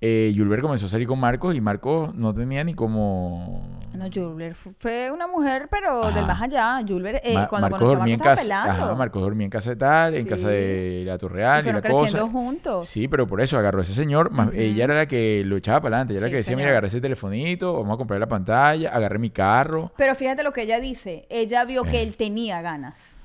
[0.00, 3.66] Eh, Julber comenzó a salir con Marcos y Marcos no tenía ni como...
[3.94, 6.14] No, Julbert fu- fue una mujer, pero Ajá.
[6.14, 6.80] del más allá.
[6.86, 8.42] Julbert, eh, Ma- cuando Marcos conoció a dormía en estaba casa.
[8.44, 8.84] pelando.
[8.84, 10.28] Ajá, Marcos dormía en casa de tal, en Sí.
[10.28, 12.00] casa de la Y Torreal y, fueron la cosa.
[12.02, 12.86] creciendo juntos.
[12.86, 14.30] Sí, pero por eso agarró a ese señor.
[14.30, 14.50] más-.
[14.54, 16.12] Ella era la que lo echaba para adelante.
[16.12, 16.58] Ella era la que decía, señor.
[16.58, 19.90] mira, agarré ese telefonito, vamos a comprar la pantalla, agarré mi carro.
[19.96, 21.26] Pero fíjate lo que ella dice.
[21.28, 22.02] Ella vio que Eh.
[22.04, 23.17] él tenía ganas.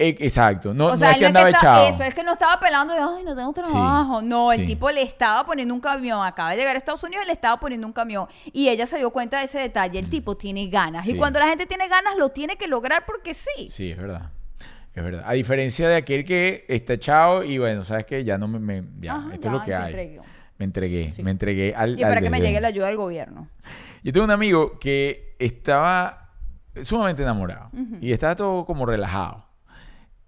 [0.00, 0.72] Exacto.
[0.72, 1.88] No, o no sea, es él que andaba está- echado.
[1.88, 4.22] Eso, es que no estaba pelando de, ay, no tengo trabajo.
[4.22, 4.66] no, el sí.
[4.66, 6.24] tipo le estaba poniendo un camión.
[6.24, 8.26] Acaba de llegar a Estados Unidos y le estaba poniendo un camión.
[8.52, 9.98] Y ella se dio cuenta de ese detalle.
[9.98, 11.04] El tipo tiene ganas.
[11.04, 11.12] Sí.
[11.12, 13.68] Y cuando la gente tiene ganas, lo tiene que lograr porque sí.
[13.70, 14.30] Sí, es verdad.
[14.94, 15.24] Es verdad.
[15.26, 18.58] A diferencia de aquel que está echado y bueno, sabes que ya no me...
[18.60, 19.86] me- ya, Ajá, esto es lo que hay.
[19.94, 20.24] entregó.
[20.58, 21.14] Me entregué.
[21.22, 23.48] Me entregué al Y para al que me llegue la ayuda del gobierno.
[24.02, 26.30] Yo tengo un amigo que estaba
[26.82, 27.70] sumamente enamorado
[28.00, 29.44] y estaba todo como relajado.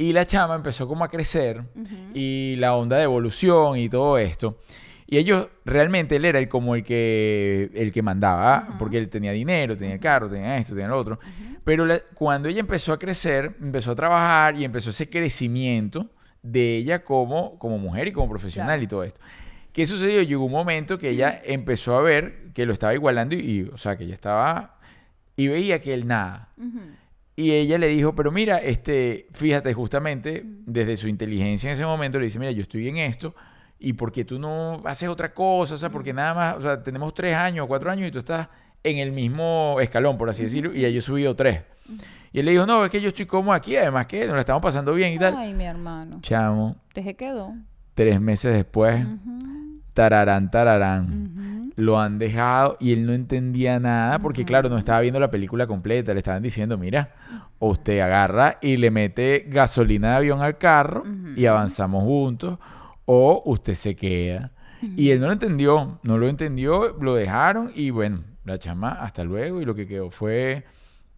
[0.01, 1.63] Y la chama empezó como a crecer
[2.15, 4.59] y la onda de evolución y todo esto.
[5.07, 8.69] Y ellos, realmente, él era el como el que, el que mandaba, ¿ah?
[8.79, 11.19] porque él tenía dinero, tenía el carro, tenía esto, tenía lo otro.
[11.65, 16.09] Pero la- cuando ella empezó a crecer, empezó a trabajar y empezó ese crecimiento
[16.43, 18.83] de ella como, como mujer y como profesional Claro.
[18.83, 19.21] y todo esto.
[19.75, 20.23] ¿Qué sucedió?
[20.23, 23.77] Llegó un momento que ella empezó a ver que lo estaba igualando y, y, o
[23.77, 24.79] sea, que ella estaba
[25.37, 26.49] y veía que él nada.
[27.41, 32.19] Y ella le dijo, pero mira, este, fíjate, justamente desde su inteligencia en ese momento
[32.19, 33.35] le dice, mira, yo estoy en esto
[33.79, 37.15] y porque tú no haces otra cosa, o sea, porque nada más, o sea, tenemos
[37.15, 38.49] tres años o cuatro años y tú estás
[38.85, 41.63] en el mismo escalón, por así decirlo, y ya yo he subido tres.
[42.31, 44.41] Y él le dijo, no, es que yo estoy cómodo aquí, además que nos la
[44.41, 45.35] estamos pasando bien y tal.
[45.35, 46.19] Ay, mi hermano.
[46.21, 47.55] Chamo, Te quedó.
[47.95, 49.03] tres meses después,
[49.95, 51.60] tararán, tararán.
[51.77, 55.67] Lo han dejado y él no entendía nada porque claro, no estaba viendo la película
[55.67, 57.15] completa, le estaban diciendo, mira,
[57.59, 61.05] o usted agarra y le mete gasolina de avión al carro
[61.37, 62.59] y avanzamos juntos,
[63.05, 64.53] o usted se queda.
[64.83, 69.25] Y él no lo entendió, no lo entendió, lo dejaron y bueno, la chama hasta
[69.25, 69.61] luego.
[69.61, 70.65] Y lo que quedó fue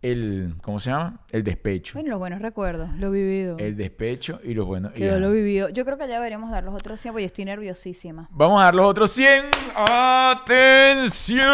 [0.02, 1.20] el, ¿cómo se llama?
[1.30, 1.94] El despecho.
[1.94, 3.56] Bueno, los buenos recuerdos, lo vivido.
[3.58, 4.92] El despecho y los buenos...
[4.92, 5.68] Quedó lo vivido.
[5.68, 8.28] Yo creo que ya deberíamos dar los otros 100 porque yo estoy nerviosísima.
[8.32, 9.44] Vamos a dar los otros 100.
[9.76, 11.46] ¡Atención!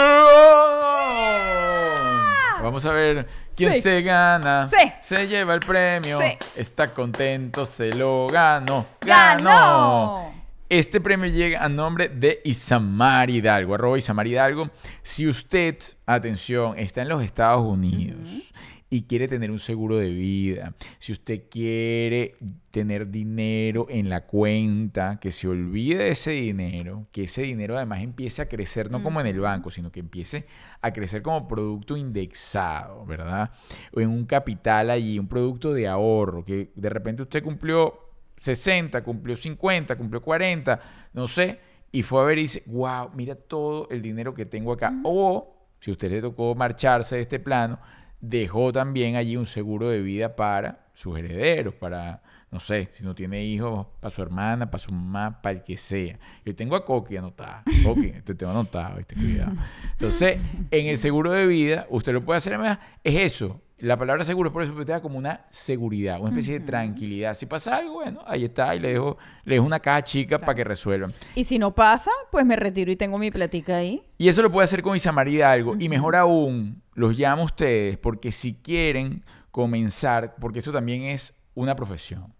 [2.62, 3.26] Vamos a ver
[3.56, 3.80] quién Sí.
[3.82, 4.68] se gana.
[4.68, 4.92] Sí.
[5.00, 6.18] Se lleva el premio.
[6.20, 6.36] Sí.
[6.56, 8.86] Está contento, se lo ganó.
[9.04, 10.32] ¡Ganó!
[10.70, 14.68] Este premio llega a nombre de Isamar Hidalgo, arroba Isamar Hidalgo.
[15.00, 18.52] Si usted, atención, está en los Estados Unidos
[18.90, 22.34] y quiere tener un seguro de vida, si usted quiere
[22.70, 28.02] tener dinero en la cuenta, que se olvide de ese dinero, que ese dinero además
[28.02, 30.44] empiece a crecer, no como en el banco, sino que empiece
[30.82, 33.52] a crecer como producto indexado, ¿verdad?
[33.92, 38.07] O en un capital allí, un producto de ahorro, que de repente usted cumplió
[38.38, 40.80] 60, cumplió 50, cumplió 40,
[41.12, 41.60] no sé,
[41.90, 44.92] y fue a ver y dice, wow, mira todo el dinero que tengo acá.
[45.04, 47.78] O, si a usted le tocó marcharse de este plano,
[48.20, 53.14] dejó también allí un seguro de vida para sus herederos, para, no sé, si no
[53.14, 56.18] tiene hijos, para su hermana, para su mamá, para el que sea.
[56.44, 57.62] Yo tengo a Coqui anotada.
[57.84, 59.14] Coqui, te tengo anotado, ¿viste?
[59.14, 59.52] cuidado.
[59.92, 63.60] Entonces, en el seguro de vida, usted lo puede hacer, además, es eso.
[63.80, 66.66] La palabra seguro es por eso que te da como una seguridad, una especie de
[66.66, 67.34] tranquilidad.
[67.34, 70.54] Si pasa algo, bueno, ahí está, y le dejo, le dejo una caja chica para
[70.54, 71.12] que resuelvan.
[71.36, 74.02] Y si no pasa, pues me retiro y tengo mi platica ahí.
[74.18, 75.76] Y eso lo puede hacer con Isamar Hidalgo.
[75.78, 81.34] Y mejor aún, los llamo a ustedes porque si quieren comenzar, porque eso también es
[81.54, 82.34] una profesión,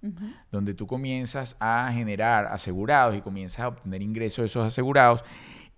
[0.51, 5.25] donde tú comienzas a generar asegurados y comienzas a obtener ingresos de esos asegurados.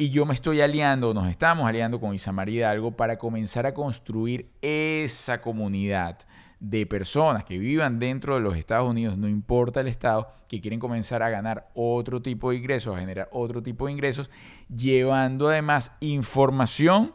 [0.00, 4.48] Y yo me estoy aliando, nos estamos aliando con Isamar Hidalgo para comenzar a construir
[4.62, 6.20] esa comunidad
[6.58, 10.80] de personas que vivan dentro de los Estados Unidos, no importa el estado, que quieren
[10.80, 14.30] comenzar a ganar otro tipo de ingresos, a generar otro tipo de ingresos,
[14.74, 17.12] llevando además información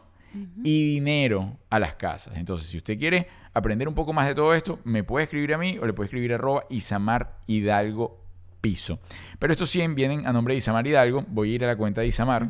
[0.62, 2.36] y dinero a las casas.
[2.36, 5.58] Entonces, si usted quiere aprender un poco más de todo esto, me puede escribir a
[5.58, 8.25] mí o le puede escribir arroba Isamar Hidalgo
[8.60, 8.98] Piso.
[9.38, 11.24] Pero estos 100 vienen a nombre de Isamar Hidalgo.
[11.28, 12.48] Voy a ir a la cuenta de Isamar.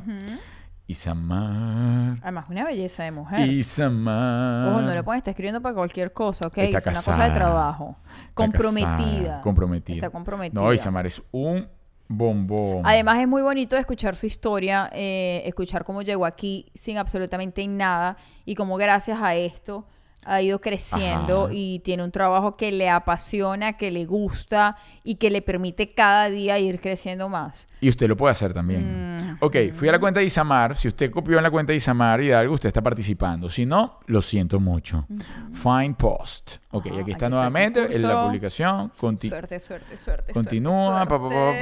[0.87, 2.19] Isamar.
[2.23, 3.49] Además, una belleza de mujer.
[3.49, 4.69] Isamar.
[4.69, 6.59] Ojo, no le pueden estar escribiendo para cualquier cosa, ¿ok?
[6.59, 7.29] Está es una cosa casada.
[7.29, 7.97] de trabajo.
[8.35, 9.23] Comprometida.
[9.23, 9.97] casada, comprometida.
[9.97, 10.61] Está comprometida.
[10.61, 11.69] No, Isamar es un
[12.09, 12.83] bombón.
[12.85, 18.17] Además es muy bonito escuchar su historia, eh, escuchar cómo llegó aquí sin absolutamente nada
[18.45, 19.87] y cómo gracias a esto
[20.27, 21.53] ha ido creciendo Ajá.
[21.55, 26.29] y tiene un trabajo que le apasiona, que le gusta y que le permite cada
[26.29, 27.66] día ir creciendo más.
[27.81, 29.33] Y usted lo puede hacer también.
[29.33, 29.37] Mm.
[29.41, 30.77] Ok, fui a la cuenta de Isamar.
[30.77, 33.49] Si usted copió en la cuenta de Isamar Hidalgo, usted está participando.
[33.49, 35.07] Si no, lo siento mucho.
[35.53, 36.57] Find post.
[36.70, 38.93] Ok, Ajá, aquí aquí está está nuevamente en la publicación.
[38.99, 40.33] Conti- Suerte, suerte, suerte.
[40.33, 41.09] Continúa, suerte,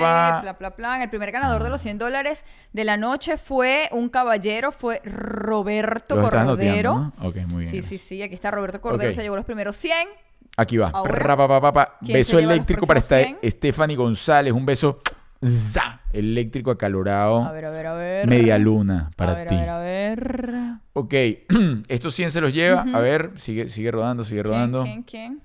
[0.00, 1.02] pa, pa, pa.
[1.02, 6.20] El primer ganador de los 100 dólares de la noche fue un caballero, fue Roberto
[6.20, 6.94] Cordero.
[6.94, 7.28] ¿no?
[7.28, 7.70] Ok, muy bien.
[7.70, 8.22] Sí, sí, sí.
[8.22, 9.14] Aquí está Roberto Cordero, Ok.
[9.14, 10.08] se llevó los primeros 100.
[10.56, 10.90] Aquí va.
[10.90, 11.98] Ahora, Ra, pa, pa, pa, pa.
[12.04, 13.50] ¿quién Beso se lleva los eléctrico para próximos esta 100?
[13.52, 14.52] Stephanie González.
[14.52, 15.00] Un beso
[15.44, 17.44] za, eléctrico acalorado.
[17.44, 18.28] A ver, a ver, a ver.
[18.28, 19.54] Media luna para a ver, ti.
[19.56, 20.54] A ver, a ver.
[20.92, 21.14] Ok,
[21.88, 22.84] estos 100 se los lleva.
[22.92, 24.84] A ver, sigue, sigue rodando, sigue rodando.
[24.84, 25.42] ¿Quién, quién, quién?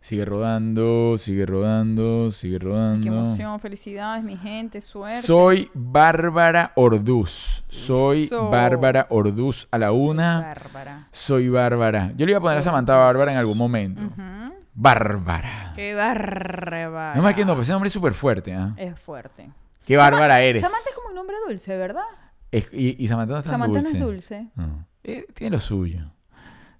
[0.00, 3.02] Sigue rodando, sigue rodando, sigue rodando.
[3.02, 5.22] Qué emoción, felicidades, mi gente, suerte.
[5.22, 7.64] Soy Bárbara Orduz.
[7.68, 8.48] Soy Eso.
[8.50, 10.40] Bárbara Orduz a la una.
[10.42, 11.08] Bárbara.
[11.10, 12.12] Soy Bárbara.
[12.16, 14.02] Yo le iba a poner a Samantha Bárbara en algún momento.
[14.02, 14.54] Ujú.
[14.74, 15.72] Bárbara.
[15.74, 17.14] Qué bárbara.
[17.16, 18.54] No más que no, pero ese nombre es súper fuerte.
[18.54, 18.74] ¿ah?
[18.76, 19.50] Es fuerte.
[19.86, 20.62] Qué bárbara eres.
[20.62, 22.04] Samantha es como un nombre dulce, ¿verdad?
[22.52, 23.98] Es- y, y Samantha no es tan Samantha dulce.
[23.98, 24.46] no es dulce.
[24.54, 24.86] No.
[25.02, 26.12] Eh, tiene lo suyo.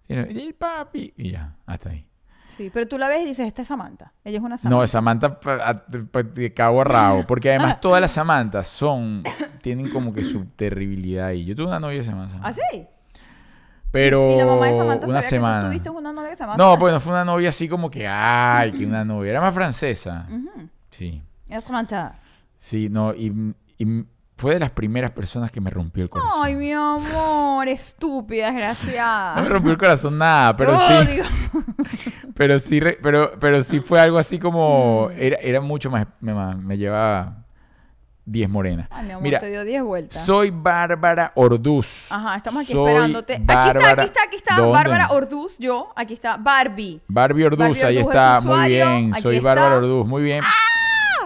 [0.06, 1.12] Tiene el papi.
[1.16, 2.05] Y ya, hasta ahí.
[2.56, 4.12] Sí, pero tú la ves y dices, esta es Samantha.
[4.24, 4.76] Ella es una Samantha.
[4.76, 5.38] No, es Samantha
[6.34, 7.24] de cabo a rabo.
[7.26, 9.22] Porque además todas las Samantas son.
[9.62, 11.44] Tienen como que su terribilidad ahí.
[11.44, 12.48] Yo tuve una novia que se llama Samantha.
[12.48, 12.86] ¿Ah, sí?
[13.90, 15.56] Pero ¿Y la mamá de Samantha una sabía semana.
[15.56, 16.80] que tú tuviste una novia se llamaba No, Samantha?
[16.80, 19.30] pues no fue una novia así como que, ay, que una novia.
[19.30, 20.26] Era más francesa.
[20.90, 21.22] Sí.
[21.48, 22.18] Es Samantha.
[22.58, 24.04] Sí, no, y, y
[24.36, 26.40] fue de las primeras personas que me rompió el corazón.
[26.42, 29.40] Ay, mi amor, estúpida, No me desgraciada.
[29.48, 31.20] rompió el corazón nada, pero sí.
[32.36, 35.08] Pero sí, re- pero, pero sí fue algo así como.
[35.08, 35.18] Mm.
[35.22, 36.06] Era, era mucho más.
[36.20, 37.44] Me, me llevaba
[38.26, 38.88] 10 morenas.
[38.90, 40.24] Ay, mi amor, Mira, te dio 10 vueltas.
[40.26, 42.08] soy Bárbara Orduz.
[42.10, 43.34] Ajá, estamos aquí Soy esperándote.
[43.34, 44.56] Aquí está, aquí está, aquí está.
[44.56, 44.72] ¿Dónde?
[44.72, 45.92] Bárbara Orduz, yo.
[45.96, 47.00] Aquí está Barbie.
[47.08, 49.12] Barbie Orduz, Barbie ahí Orduz está, muy bien.
[49.12, 49.52] aquí Soy está.
[49.52, 49.54] ¡Ah!
[49.54, 50.42] Bárbara Orduz, muy bien.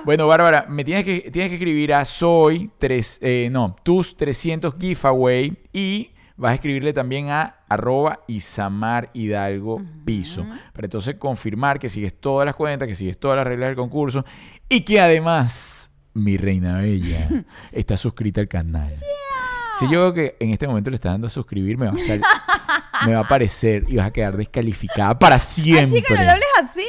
[0.05, 4.75] Bueno, Bárbara, me tienes que, tienes que escribir a soy tres, eh, no, tus 300
[4.79, 10.45] giveaway y vas a escribirle también a arroba Isamar Hidalgo Piso.
[10.73, 14.25] Para entonces confirmar que sigues todas las cuentas, que sigues todas las reglas del concurso
[14.69, 17.29] y que además mi reina bella
[17.73, 18.95] está suscrita al canal.
[19.79, 21.99] Si yo veo que en este momento le estás dando a suscribir, me va a,
[21.99, 22.23] sal-
[23.07, 26.01] me va a aparecer y vas a quedar descalificada para Ay, siempre.
[26.03, 26.87] chica, no le hables así.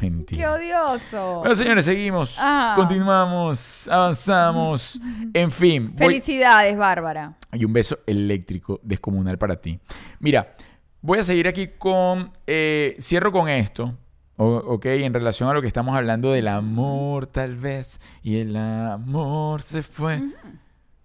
[0.00, 0.52] Qué Mentira.
[0.54, 1.40] odioso.
[1.40, 2.36] Bueno, señores, seguimos.
[2.38, 2.72] Ah.
[2.76, 5.00] Continuamos, avanzamos.
[5.34, 7.34] En fin, voy- Felicidades, Bárbara.
[7.52, 9.78] y un beso eléctrico descomunal para ti.
[10.18, 10.54] Mira,
[11.00, 12.32] voy a seguir aquí con.
[12.46, 13.94] eh, cierro con esto.
[14.42, 18.00] o- ok, en relación a lo que estamos hablando del amor, tal vez.
[18.22, 20.18] Y el amor se fue.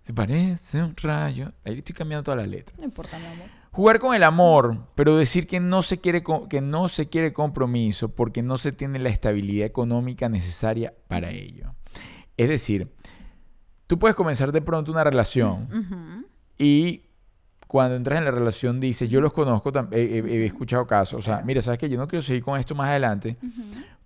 [0.04, 1.52] Se parece un rayo.
[1.66, 2.74] Ahí estoy cambiando toda la letra.
[2.78, 3.48] No importa, mi amor.
[3.76, 8.08] Jugar con el amor, pero decir que no se quiere que no se quiere compromiso
[8.10, 11.74] porque no se tiene la estabilidad económica necesaria para ello.
[12.38, 12.90] Es decir,
[13.88, 15.68] tú puedes comenzar de pronto una relación
[16.58, 17.02] y
[17.68, 21.20] cuando entras en la relación dices, yo los conozco, tam- he, he- he escuchado casos,
[21.20, 23.36] o sea, mira, sabes que yo no quiero seguir con esto más adelante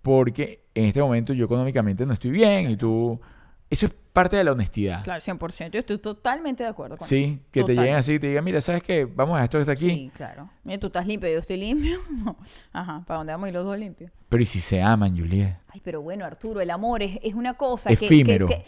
[0.02, 3.20] porque en este momento yo económicamente no estoy bien y tú
[3.68, 5.02] eso es parte de la honestidad.
[5.04, 5.70] Claro, 100%.
[5.70, 7.14] Yo estoy totalmente de acuerdo con eso.
[7.14, 9.04] Sí, que te lleguen así y te digan, mira, ¿sabes qué?
[9.04, 9.88] Vamos a esto que está aquí.
[9.90, 10.50] Sí, claro.
[10.64, 12.00] Mira, tú estás limpio, yo estoy limpio.
[12.72, 14.10] Ajá, ¿para dónde vamos a ir los dos limpios?
[14.28, 15.56] Pero ¿y si se aman, Juliet?
[15.68, 18.46] Ay, pero bueno, Arturo, el amor es, es una cosa que- que, Efímero.
[18.46, 18.64] que-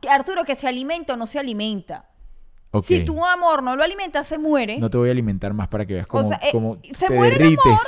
[0.00, 2.08] que, Arturo, que se alimenta o no se alimenta.
[2.70, 2.84] Ok.
[2.86, 4.78] Si tu amor no lo alimenta, se muere.
[4.78, 7.14] No te voy a alimentar más para que veas cómo, sea, eh, cómo se te
[7.14, 7.64] muere el derrites.
[7.66, 7.78] amor,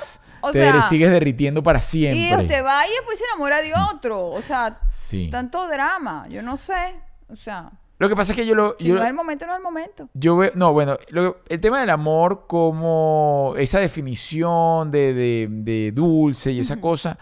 [0.45, 2.43] o te sea, sigues derritiendo para y siempre.
[2.43, 4.27] usted va y después se enamora de otro.
[4.29, 5.29] O sea, Sí.
[5.31, 6.27] tanto drama.
[6.29, 6.95] Yo no sé.
[7.29, 8.77] O sea, Lo que pasa es que yo lo...
[8.79, 10.09] si yo, no es el momento, no es el momento.
[10.15, 10.51] yo veo...
[10.55, 16.59] No, bueno, lo- el tema del amor como esa definición de, de- de dulce y
[16.61, 17.17] esa cosa,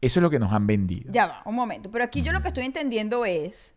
[0.00, 1.10] eso es lo que nos han vendido.
[1.12, 1.90] Ya va, un momento.
[1.90, 3.74] Pero aquí yo lo que estoy entendiendo es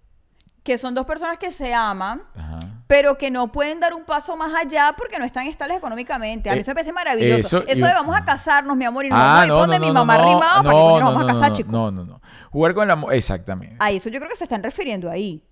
[0.64, 2.60] que son dos personas que se aman, Ajá.
[2.88, 6.50] pero que no pueden dar un paso más allá porque no están estables económicamente.
[6.50, 7.58] A mí Eh, eso me parece maravilloso.
[7.58, 9.50] eso Eso, y- de vamos a casarnos, mi amor, y nos Ah, vamos a ir
[9.50, 11.28] no, donde no, mi no, mamá no, no, para que nos no, vamos a no,
[11.28, 11.72] casar, no, chicos.
[11.72, 12.22] No, no, no.
[12.52, 13.14] Jugar con el amor...
[13.14, 13.76] Exactamente.
[13.80, 15.44] A eso yo creo que se están refiriendo ahí.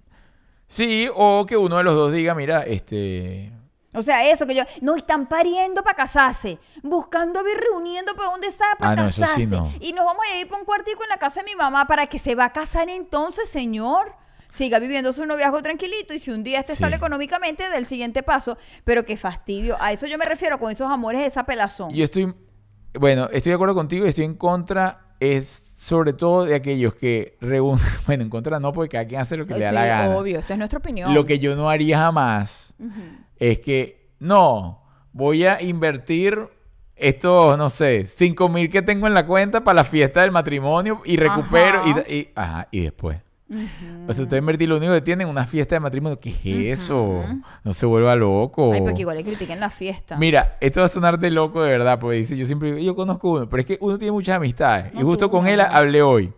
[0.68, 3.52] Sí, o que uno de los dos diga, mira, este...
[3.94, 4.64] O sea, eso que yo.
[4.80, 6.58] No, están pariendo para casarse.
[6.82, 9.42] Buscando a ver, reuniendo para dónde sabe para Ah, no, eso casarse.
[9.42, 9.70] sí no.
[9.82, 12.08] Y nos vamos a ir para un cuartico en la casa de mi mamá para
[12.08, 14.16] que se va a casar entonces, señor.
[14.52, 16.80] Siga viviendo su noviazgo tranquilito y si un día este Sí.
[16.84, 18.58] sale económicamente, del siguiente paso.
[18.84, 19.78] Pero qué fastidio.
[19.82, 21.90] A eso yo me refiero con esos amores esa pelazón.
[21.92, 22.34] Yo estoy,
[23.00, 25.48] bueno, estoy de acuerdo contigo y estoy en contra, es
[25.78, 29.48] sobre todo de aquellos que reúnen, bueno, en contra no, porque cada quien hace lo
[29.48, 30.16] que le da Sí, la gana.
[30.18, 31.14] Obvio, esta es nuestra opinión.
[31.14, 32.74] Lo que yo no haría jamás
[33.38, 34.84] es que, no,
[35.14, 36.38] voy a invertir
[36.96, 41.02] estos, no sé, 5 mil que tengo en la cuenta para la fiesta del matrimonio
[41.06, 42.04] y recupero Ajá.
[42.08, 43.18] y, y- ajá, y después.
[44.08, 46.20] O sea, usted invertir lo único que tienen una fiesta de matrimonio.
[46.20, 46.32] ¿Qué
[46.72, 47.24] es eso?
[47.64, 48.74] No se vuelva loco.
[48.74, 50.18] Ay, porque igual le critiquen la fiesta.
[50.18, 53.32] Mira, esto va a sonar de loco de verdad, porque dice, yo siempre yo conozco
[53.32, 54.94] uno, pero es que uno tiene muchas amistades.
[54.94, 55.50] y justo tú con no.
[55.50, 56.32] él hablé hoy.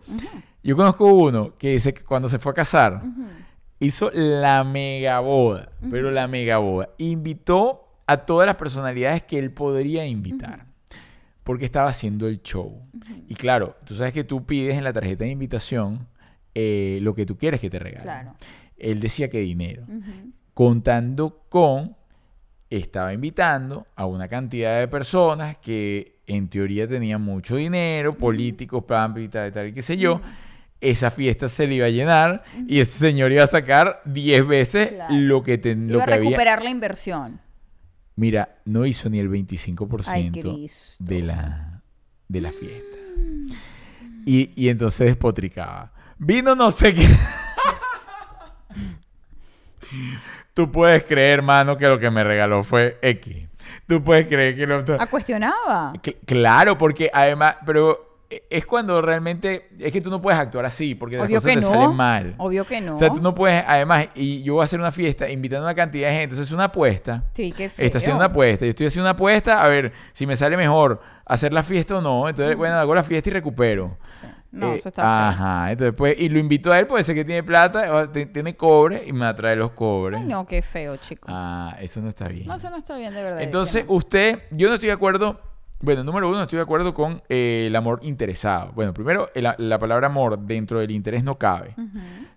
[0.62, 3.02] Yo conozco uno que dice que cuando se fue a casar,
[3.78, 6.90] hizo la mega boda, pero la mega boda.
[6.98, 10.66] Invitó a todas las personalidades que él podría invitar,
[11.42, 12.82] porque estaba haciendo el show.
[13.28, 16.06] Y claro, tú sabes que tú pides en la tarjeta de invitación
[16.54, 18.02] eh, lo que tú quieres que te regalen.
[18.04, 18.34] Claro.
[18.76, 19.84] Él decía que dinero
[20.52, 21.96] contando con,
[22.70, 29.14] estaba invitando a una cantidad de personas que en teoría tenían mucho dinero, políticos, plan,
[29.18, 30.20] y tal, y tal, y qué sé yo.
[30.80, 34.88] Esa fiesta se le iba a llenar y este señor iba a sacar 10 veces
[34.92, 35.14] Claro.
[35.14, 36.16] lo que, lo Iba a había.
[36.18, 37.40] recuperar la inversión.
[38.16, 40.30] Mira, no hizo ni el 25% Ay,
[40.98, 41.82] de la,
[42.28, 42.96] de la fiesta.
[44.26, 45.92] Y, y entonces despotricaba.
[46.24, 47.06] Vino no sé qué.
[50.54, 53.48] Tú puedes creer, hermano, que lo que me regaló fue X.
[53.86, 54.82] Tú puedes creer que lo...
[54.98, 55.92] Ah, cuestionaba.
[55.94, 60.64] Cl- claro, porque además, pero e- es cuando realmente, es que tú no puedes actuar
[60.64, 61.72] así, porque las Obvio cosas que te no.
[61.72, 62.34] salen mal.
[62.38, 62.94] Obvio que no.
[62.94, 65.70] O sea, tú no puedes, además, y yo voy a hacer una fiesta invitando a
[65.70, 67.24] una cantidad de gente, entonces es una apuesta.
[67.34, 67.84] Sí, qué feo.
[67.84, 68.64] Está haciendo una apuesta.
[68.64, 72.00] Yo estoy haciendo una apuesta a ver si me sale mejor hacer la fiesta o
[72.00, 72.28] no.
[72.28, 73.98] Entonces, bueno, hago la fiesta y recupero.
[74.54, 75.10] No, Eh, eso está feo.
[75.10, 75.72] Ajá.
[75.72, 79.12] Entonces, pues, y lo invito a él, puede ser que tiene plata, tiene cobre y
[79.12, 80.20] me va a traer los cobres.
[80.20, 81.26] Ay, no, qué feo, chico.
[81.30, 82.46] Ah, eso no está bien.
[82.46, 83.42] No, eso no está bien, de verdad.
[83.42, 83.94] Entonces, no.
[83.94, 85.40] usted, yo no estoy de acuerdo.
[85.80, 88.72] Bueno, número uno, estoy de acuerdo con eh, el amor interesado.
[88.72, 91.74] Bueno, primero, la, palabra amor dentro del interés no cabe.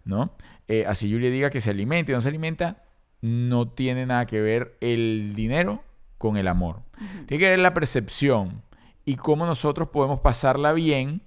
[0.04, 0.32] ¿no?
[0.68, 2.84] Eh, así yo le diga que se alimente o no se alimenta,
[3.22, 5.84] no tiene nada que ver el dinero
[6.18, 6.82] con el amor.
[7.26, 8.64] Tiene que ver la percepción
[9.06, 11.22] y cómo nosotros podemos pasarla bien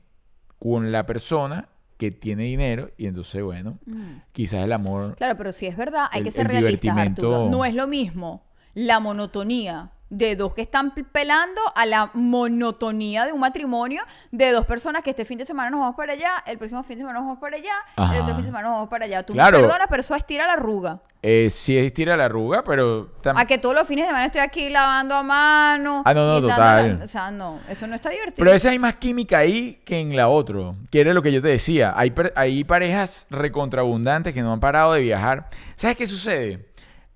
[0.61, 4.19] con la persona que tiene dinero y entonces, bueno, Mm.
[4.33, 5.17] quizás el amor...
[5.17, 7.51] Claro, pero si es verdad, hay El- que ser realistas, divertimento- Arturo.
[7.51, 8.45] No es lo mismo
[8.75, 14.67] la monotonía de dos que están pelando a la monotonía de un matrimonio de dos
[14.67, 17.19] personas que este fin de semana nos vamos para allá, el próximo fin de semana
[17.21, 18.15] nos vamos para allá, Ajá.
[18.17, 19.23] el otro fin de semana nos vamos para allá.
[19.25, 19.59] Tú Claro.
[19.59, 21.01] me perdonas, pero eso estira la arruga.
[21.23, 23.13] Eh, sí estira la arruga, pero...
[23.23, 26.03] tam- A que todos los fines de semana estoy aquí lavando a mano.
[26.07, 26.99] Ah, no, no, total.
[26.99, 28.37] la- o sea, no, eso no está divertido.
[28.39, 30.73] Pero a veces hay más química ahí que en la otra.
[30.91, 31.93] Que era lo que yo te decía.
[31.95, 35.49] Hay, hay parejas recontraabundantes que no han parado de viajar.
[35.77, 36.70] ¿Sabes qué sucede?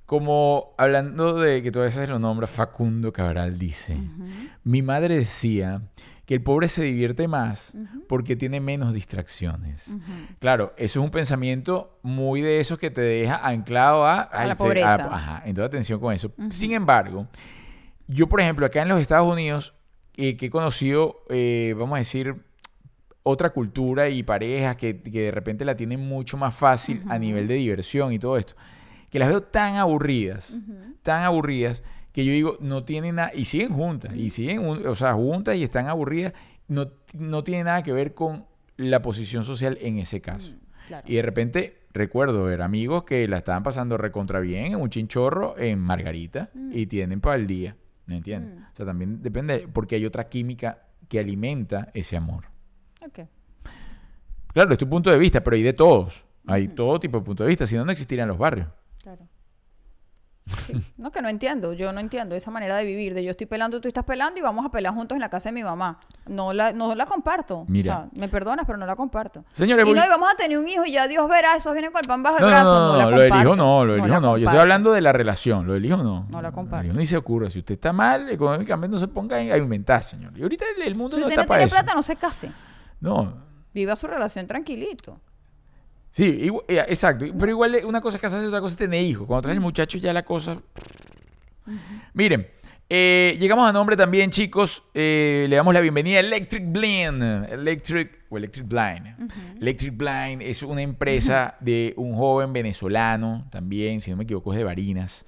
[0.07, 3.97] Como hablando de que tú a veces lo nombras, Facundo Cabral dice.
[4.63, 5.83] Mi madre decía
[6.27, 7.75] que el pobre se divierte más
[8.09, 9.95] porque tiene menos distracciones.
[10.41, 14.55] Claro, eso es un pensamiento muy de esos que te deja anclado a, A la
[14.55, 14.95] pobreza.
[14.95, 16.33] ajá, entonces atención con eso.
[16.51, 17.27] Sin embargo,
[18.07, 19.75] yo, por ejemplo, acá en los Estados Unidos,
[20.17, 22.37] eh, que he conocido, eh, vamos a decir,
[23.23, 27.49] otra cultura y parejas que, que de repente la tienen mucho más fácil a nivel
[27.49, 28.55] de diversión y todo esto,
[29.15, 30.53] que las veo tan aburridas,
[31.03, 34.97] tan aburridas, que yo digo, no tienen nada, y siguen juntas, y siguen, un- o
[34.97, 36.33] sea, juntas y están aburridas,
[36.67, 38.45] no, no tiene nada que ver con
[38.77, 40.53] la posición social en ese caso.
[40.89, 41.07] Claro.
[41.09, 45.57] Y de repente recuerdo ver amigos que la estaban pasando recontra bien en un chinchorro
[45.59, 47.77] en Margarita y tienen para el día.
[48.07, 48.59] ¿Me entiendes?
[48.73, 52.47] O sea, también depende, porque hay otra química que alimenta ese amor.
[53.01, 53.21] Ok.
[54.53, 56.27] Claro, es tu punto de vista, pero hay de todos.
[56.47, 58.69] Hay todo tipo de puntos de vista, si no, no existirían los barrios.
[60.47, 60.74] Sí.
[60.99, 61.72] No, que no entiendo.
[61.72, 63.14] Yo no entiendo esa manera de vivir.
[63.14, 65.49] De yo estoy pelando, tú estás pelando y vamos a pelar juntos en la casa
[65.49, 65.99] de mi mamá.
[66.26, 67.64] No la, no la comparto.
[67.66, 67.95] Mira.
[67.95, 69.45] O sea, me perdonas, pero no la comparto.
[69.53, 71.92] Señores, y no, y vamos a tener un hijo y ya Dios verá, esos vienen
[71.92, 72.74] con el pan bajo el No, no, brazo.
[72.74, 74.36] no, No, no, lo del hijo no, lo del No hijo no.
[74.38, 76.26] Yo estoy hablando de la relación, lo del hijo no.
[76.28, 76.86] No la comparto.
[76.88, 77.51] Hijo ni se ocurre.
[77.51, 80.36] Si usted está mal económicamente, no se ponga a inventar, señor.
[80.38, 81.76] Y ahorita el, mundo Si no usted está no para tiene eso.
[81.76, 82.51] plata, no se case.
[83.01, 83.42] No,
[83.72, 85.18] Viva su relación tranquilito.
[86.15, 87.27] Sí, eh, exacto.
[87.37, 89.27] Pero igual eh, una cosa es casarse y otra cosa es tener hijos.
[89.27, 90.62] Cuando traes muchachos ya la cosa...
[92.12, 92.47] Miren,
[92.89, 94.85] eh, llegamos a nombre también, chicos.
[94.95, 97.21] eh, le damos la bienvenida a Electric Blind.
[97.51, 99.31] Electric o Electric Blind.
[99.61, 104.59] Electric Blind es una empresa de un joven venezolano también, si no me equivoco, es
[104.59, 105.27] de Barinas.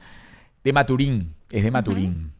[0.62, 2.32] De Maturín, es de Maturín.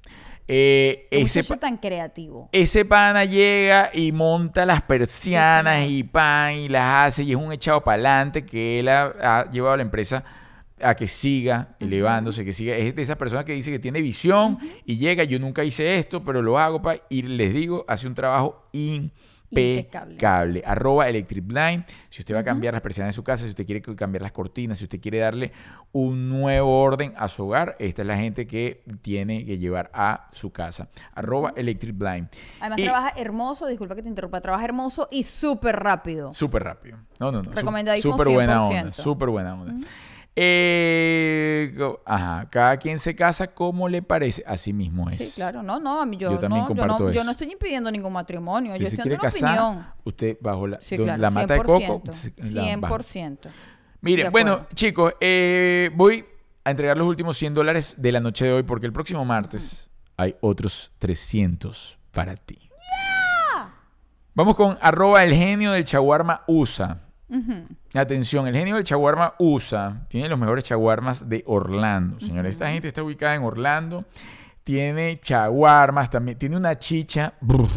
[0.49, 2.49] Eh, ese, tan creativo.
[2.53, 7.53] ese pana llega y monta las persianas y pan y las hace y es un
[7.53, 10.23] echado para adelante que él ha, ha llevado a la empresa
[10.81, 12.77] a que siga elevándose, que siga.
[12.77, 16.23] Es de esa persona que dice que tiene visión y llega, yo nunca hice esto,
[16.23, 18.69] pero lo hago pa, y les digo, hace un trabajo
[19.51, 20.15] impecable.
[20.15, 20.63] Impecable.
[20.65, 21.85] Arroba Electric Blind.
[22.09, 24.33] Si usted va a cambiar las persianas de su casa, si usted quiere cambiar las
[24.33, 25.53] cortinas, si usted quiere darle
[25.93, 30.29] un nuevo orden a su hogar, esta es la gente que tiene que llevar a
[30.33, 30.89] su casa.
[31.15, 32.29] Arroba Electric Blind.
[32.61, 36.33] Además Y- trabaja hermoso, disculpa que te interrumpa, trabaja hermoso y súper rápido.
[36.33, 36.99] Súper rápido.
[37.19, 37.53] No, no, no.
[37.53, 38.91] Recomendadísimo Súper buena onda.
[38.91, 38.93] 100%.
[38.93, 39.75] Súper buena onda.
[40.39, 40.96] Eh,
[42.05, 44.43] ajá, cada quien se casa como le parece.
[44.47, 45.17] Así mismo es.
[45.19, 47.25] Sí, claro, no, no, a mí yo, Yo también no, yo comparto no, yo eso.
[47.25, 49.87] no estoy impidiendo ningún matrimonio, Si yo estoy dando una casar, opinión.
[50.05, 51.79] usted bajo la, Sí, don- claro, la mata de coco.
[52.05, 52.95] 100%, la baja.
[52.95, 53.39] 100%.
[54.01, 56.25] Mire, bueno, chicos, eh, voy
[56.65, 59.91] a entregar los últimos 100 dólares de la noche de hoy porque el próximo martes
[60.17, 62.59] hay otros 300 para ti.
[64.35, 67.01] Vamos con arroba el genio del chaguarma USA.
[67.95, 72.55] Atención, el genio del chaguarma USA tiene los mejores chaguarmas de Orlando, señores.
[72.55, 74.05] Esta gente está ubicada en Orlando.
[74.65, 76.39] Tiene chaguarmas también.
[76.39, 77.69] Tiene una chicha brr,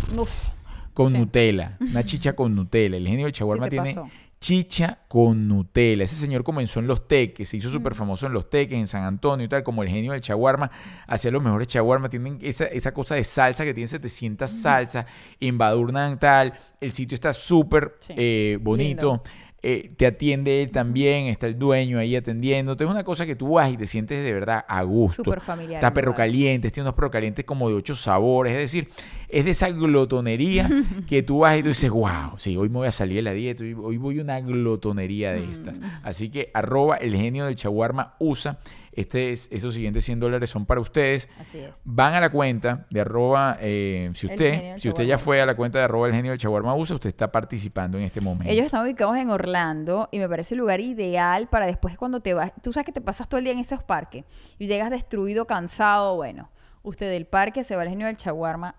[0.94, 1.18] con Sí.
[1.18, 1.78] Nutella.
[1.80, 2.98] Una chicha con Nutella.
[2.98, 4.10] El genio del chaguarma tiene pasó?
[4.40, 6.04] Chicha con Nutella.
[6.04, 7.50] Ese señor comenzó en Los Teques.
[7.50, 9.64] Se hizo súper famoso en Los Teques, en San Antonio y tal.
[9.64, 10.72] Como el genio del chaguarma.
[11.08, 12.10] Hacía los mejores chaguarmas.
[12.10, 15.06] Tienen esa, esa cosa de salsa que tiene 700 salsas.
[15.40, 16.54] Embadurnan tal.
[16.80, 18.14] El sitio está súper Sí.
[18.18, 19.22] eh, bonito.
[19.62, 22.86] Eh, te atiende él también, está el dueño ahí atendiéndote.
[22.86, 25.24] Es una cosa que tú vas y te sientes de verdad a gusto.
[25.24, 28.54] Súper familiar Está perro caliente, tiene unos perros calientes como de ocho sabores.
[28.54, 28.88] Es decir,
[29.28, 30.70] es de esa glotonería
[31.08, 33.34] que tú vas y tú dices, wow, sí, hoy me voy a salir de la
[33.34, 35.78] dieta, hoy, voy a una glotonería de estas.
[35.78, 35.84] Mm.
[36.04, 38.60] Así que arroba el genio del chaguarma USA.
[39.00, 41.30] Este es, esos siguientes 100 dólares son para ustedes.
[41.40, 41.74] así es.
[41.86, 45.56] Van a la cuenta de arroba, eh, si usted, si usted ya fue a la
[45.56, 48.52] cuenta de arroba el genio del chaguarma USA, usted está participando en este momento.
[48.52, 52.34] Ellos están ubicados en Orlando y me parece el lugar ideal para después cuando te
[52.34, 54.26] vas, tú sabes que te pasas todo el día en esos parques
[54.58, 56.50] y llegas destruido, cansado, bueno,
[56.84, 58.76] usted del parque se va al genio del chaguarma,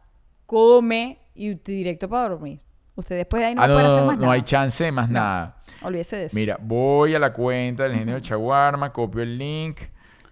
[0.46, 2.60] come y directo para dormir.
[2.96, 4.32] Usted después de ahí no ah, no, puede hacer más no nada.
[4.34, 5.14] hay chance de más No.
[5.20, 5.56] nada.
[5.82, 6.36] Olvídese de eso.
[6.36, 9.78] Mira, voy a la cuenta del genio del chaguarma, copio el link,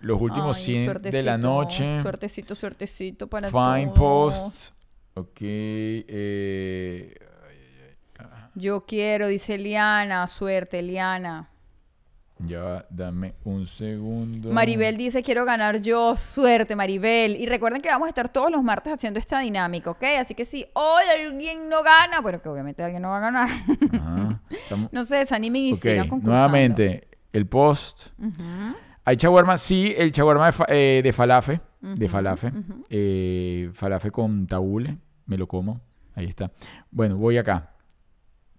[0.00, 2.00] los últimos Ay, 100 de la noche.
[2.02, 4.34] Suertecito, suertecito para Find todos.
[4.34, 4.72] post.
[5.14, 5.38] Ok.
[5.40, 7.14] eh,
[8.54, 11.48] Yo quiero, dice Eliana, suerte, Eliana.
[12.40, 14.50] ya dame un segundo.
[14.52, 17.36] Maribel dice, quiero ganar yo, suerte Maribel.
[17.36, 20.02] Y recuerden que vamos a estar todos los martes haciendo esta dinámica, ¿ok?
[20.20, 23.48] Así que si hoy alguien no gana, bueno, que obviamente alguien no va a ganar,
[23.48, 26.30] Ajá, estamos- no se desanimen y ok, sigan concursando.
[26.30, 28.08] nuevamente, el post.
[28.18, 28.76] Ujú.
[29.08, 31.60] Hay chaguarma, sí, el chaguarma de, fa- eh, de falafe.
[31.80, 32.48] De Ujú, falafe.
[32.48, 32.84] ujú.
[32.90, 34.98] eh, falafe con tabule.
[35.24, 35.80] Me lo como.
[36.14, 36.50] Ahí está.
[36.90, 37.70] Bueno, voy acá.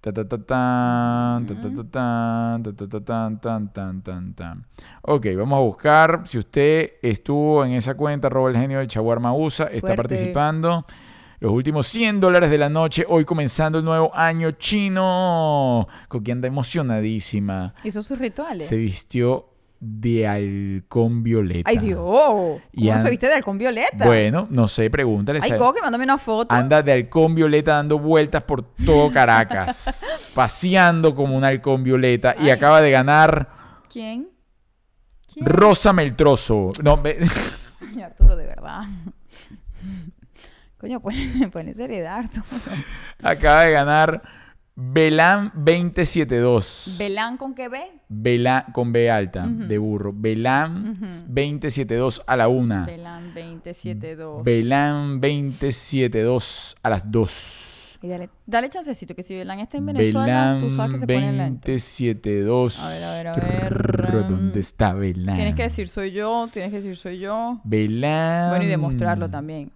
[0.01, 4.33] Ta, ta, ta, tan, ta, ta, ta, tan, ta, ta, ta, tan, tan, tan, tan,
[4.33, 4.65] tan.
[5.03, 6.21] Ok, vamos a buscar.
[6.25, 10.85] Si usted estuvo en esa cuenta, arroba el genio del Chaguarma USA, está participando.
[11.41, 15.87] Los últimos 100 dólares de la noche, hoy comenzando el nuevo año chino.
[16.07, 17.73] Coqui anda emocionadísima.
[17.83, 18.67] Hizo sus rituales.
[18.67, 19.48] Se vistió
[19.79, 21.69] de halcón violeta.
[21.69, 21.99] Ay, Dios.
[21.99, 24.05] ¿Cómo se viste de halcón violeta?
[24.05, 25.39] Bueno, no sé, pregúntale.
[25.41, 25.57] Ay.
[25.57, 26.53] Coque, mándame una foto.
[26.53, 32.49] Anda de halcón violeta dando vueltas por todo Caracas, paseando como un halcón violeta y
[32.49, 33.49] acaba de ganar
[33.89, 34.29] ¿Quién?
[35.33, 35.45] ¿Quién?
[35.45, 36.71] Rosa Meltroso.
[36.83, 37.17] No, me-
[37.95, 38.81] Ay, Arturo, de verdad.
[40.77, 42.45] Coño, ponle, ponle seriedad, Arturo.
[43.23, 44.21] acaba de ganar
[44.81, 46.95] Belán 2072.
[46.97, 47.81] ¿Belán con qué B?
[48.07, 50.13] Belán con B alta de burro.
[50.15, 52.85] Belán 2072 a la una.
[52.85, 54.41] Belán 272.
[54.45, 57.99] Belán 2072 a las 2.
[58.03, 61.33] Y dale, dale chancecito, que si Belán está en Venezuela, tú sabes que se pone
[61.33, 61.69] lento.
[61.69, 62.79] 2072.
[62.79, 64.27] A ver, a ver, a ver.
[64.29, 65.35] ¿Dónde está Belán?
[65.35, 67.59] Tienes que decir soy yo, tienes que decir soy yo.
[67.65, 68.51] Belán.
[68.51, 69.73] Bueno, y demostrarlo también.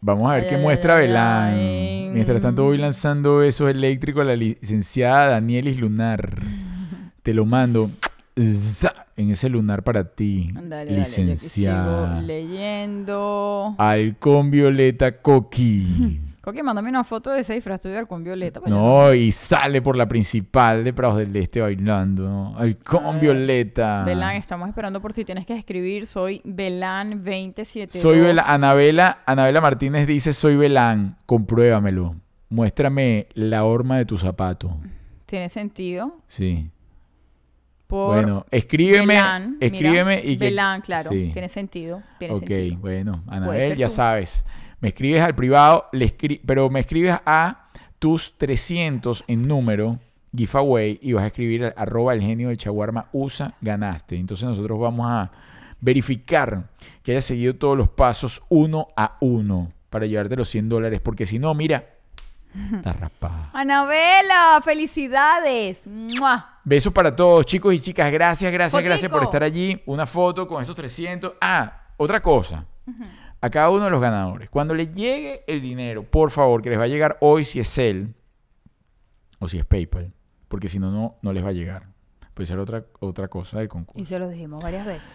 [0.00, 2.14] Vamos a ver Ay, qué ay, muestra ay, Belán.
[2.14, 6.40] Mientras tanto voy lanzando esos eléctricos a la licenciada Danielis Lunar.
[7.22, 7.90] Te lo mando
[9.16, 12.22] en ese lunar para ti, Dale, dale, yo aquí sigo licenciada.
[12.22, 13.74] leyendo.
[13.78, 16.20] Halcón Violeta Coqui.
[16.50, 18.60] Coque, mándame una foto de ese disfraz tuyo halcón violeta.
[18.66, 22.28] No, y sale por la principal de Prados del Este bailando.
[22.28, 22.58] ¿no?
[22.58, 23.20] Halcón A ver.
[23.20, 24.02] Violeta.
[24.04, 25.24] Belán, estamos esperando por ti.
[25.24, 26.06] Tienes que escribir.
[26.06, 28.02] Soy Belán 272.
[28.02, 28.44] Soy Belán.
[28.48, 31.16] Anabela, Anabela Martínez dice: Soy Belán.
[31.26, 32.16] Compruébamelo.
[32.48, 34.76] Muéstrame la horma de tu zapato.
[35.26, 36.16] Tiene sentido.
[36.26, 36.68] Sí.
[37.86, 39.52] por Bueno, escríbeme, Belán.
[39.60, 40.44] Mira, escríbeme y que...
[40.46, 41.30] Belán, claro, Sí.
[41.32, 42.02] tiene sentido.
[42.18, 42.78] Tiene Ok, sentido.
[42.80, 43.92] bueno, Anabel, ya tú.
[43.94, 44.44] sabes.
[44.80, 47.66] Me escribes al privado, le escri- pero me escribes a
[47.98, 49.94] tus 300 en número,
[50.34, 54.16] giveaway, y vas a escribir arroba el genio del chaguarma USA, ganaste.
[54.16, 55.30] Entonces nosotros vamos a
[55.80, 56.64] verificar
[57.02, 61.26] que hayas seguido todos los pasos uno a uno para llevarte los 100 dólares, porque
[61.26, 61.84] si no, mira,
[62.74, 63.50] está rapada.
[63.54, 65.86] Anabela, felicidades.
[65.86, 66.58] ¡Mua!
[66.64, 68.10] Besos para todos, chicos y chicas.
[68.12, 69.82] Gracias, gracias, gracias por estar allí.
[69.86, 71.32] Una foto con estos 300.
[71.40, 72.64] Ah, otra cosa.
[73.42, 74.50] A cada uno de los ganadores.
[74.50, 77.68] Cuando le llegue el dinero, por favor, que les va a llegar hoy si es
[77.72, 78.08] Cell
[79.38, 80.12] o si es PayPal.
[80.48, 81.84] Porque si no, no, no les va a llegar.
[82.34, 84.00] Puede ser otra, otra cosa del concurso.
[84.00, 85.10] Y se lo dijimos varias veces.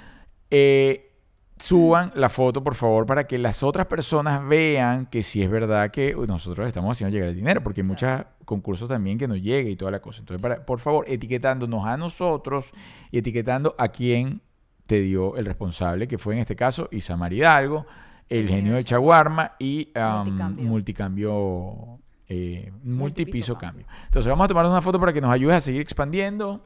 [0.50, 1.12] Eh,
[1.60, 5.92] suban la foto, por favor, para que las otras personas vean que sí es verdad
[5.92, 8.10] que nosotros estamos haciendo llegar el dinero, porque hay muchos
[8.46, 10.20] concursos también que nos llegue y toda la cosa.
[10.22, 12.72] Entonces, para- por favor, etiquetándonos a nosotros
[13.12, 14.42] y etiquetando a quien
[14.86, 17.86] te dio el responsable, que fue en este caso Isamar Hidalgo,
[18.30, 22.00] el genio de Chaguarma y um, Multicambio.
[22.28, 23.86] eh, multipiso cambio.
[24.06, 26.62] Entonces, vamos a tomar una foto para que nos ayudes a seguir expandiendo.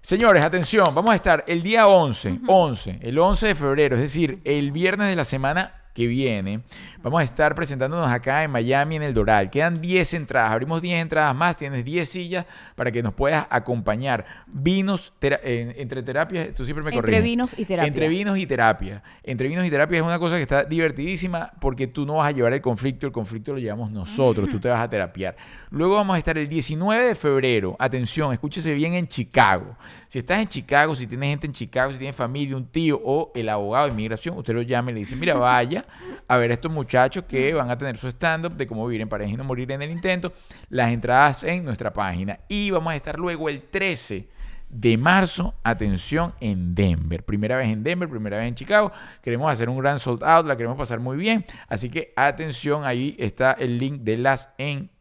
[0.00, 4.40] Señores, atención, vamos a estar el día 11, 11, el 11 de febrero, es decir,
[4.44, 6.62] el viernes de la semana que viene,
[7.02, 9.50] vamos a estar presentándonos acá en Miami, en el Doral.
[9.50, 14.24] Quedan 10 entradas, abrimos 10 entradas más, tienes 10 sillas para que nos puedas acompañar.
[14.46, 17.22] Vinos, tera- entre terapias, tú siempre me Entre corriges.
[17.24, 17.88] vinos y terapia.
[17.88, 19.02] Entre vinos y terapia.
[19.22, 22.32] Entre vinos y terapia es una cosa que está divertidísima porque tú no vas a
[22.32, 25.36] llevar el conflicto, el conflicto lo llevamos nosotros, tú te vas a terapiar.
[25.70, 29.76] Luego vamos a estar el 19 de febrero, atención, escúchese bien, en Chicago.
[30.08, 33.30] Si estás en Chicago, si tienes gente en Chicago, si tienes familia, un tío o
[33.34, 35.84] el abogado de inmigración, usted lo llama y le dice, mira, vaya
[36.26, 36.88] a ver a estos muchachos
[37.26, 39.82] que van a tener su stand-up de cómo vivir en pareja y no morir en
[39.82, 40.32] el intento.
[40.70, 42.40] Las entradas en nuestra página.
[42.48, 44.28] Y vamos a estar luego el 13
[44.68, 47.24] de marzo, atención, en Denver.
[47.24, 48.92] Primera vez en Denver, primera vez en Chicago.
[49.22, 51.44] Queremos hacer un gran sold out, la queremos pasar muy bien.
[51.68, 54.97] Así que atención, ahí está el link de las entradas.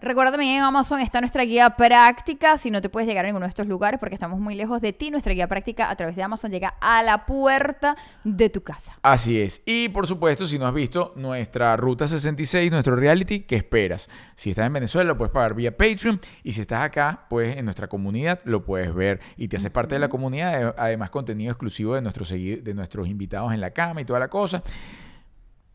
[0.00, 2.56] Recuerda también en Amazon está nuestra guía práctica.
[2.56, 4.92] Si no te puedes llegar a ninguno de estos lugares porque estamos muy lejos de
[4.92, 8.98] ti, nuestra guía práctica a través de Amazon llega a la puerta de tu casa.
[9.02, 9.62] Así es.
[9.66, 14.08] Y por supuesto, si no has visto nuestra Ruta 66, nuestro reality, ¿qué esperas?
[14.34, 16.20] Si estás en Venezuela, lo puedes pagar vía Patreon.
[16.42, 19.20] Y si estás acá, pues en nuestra comunidad lo puedes ver.
[19.36, 20.74] Y te haces parte de la comunidad.
[20.78, 24.62] Además, contenido exclusivo de nuestros, de nuestros invitados en la cama y toda la cosa.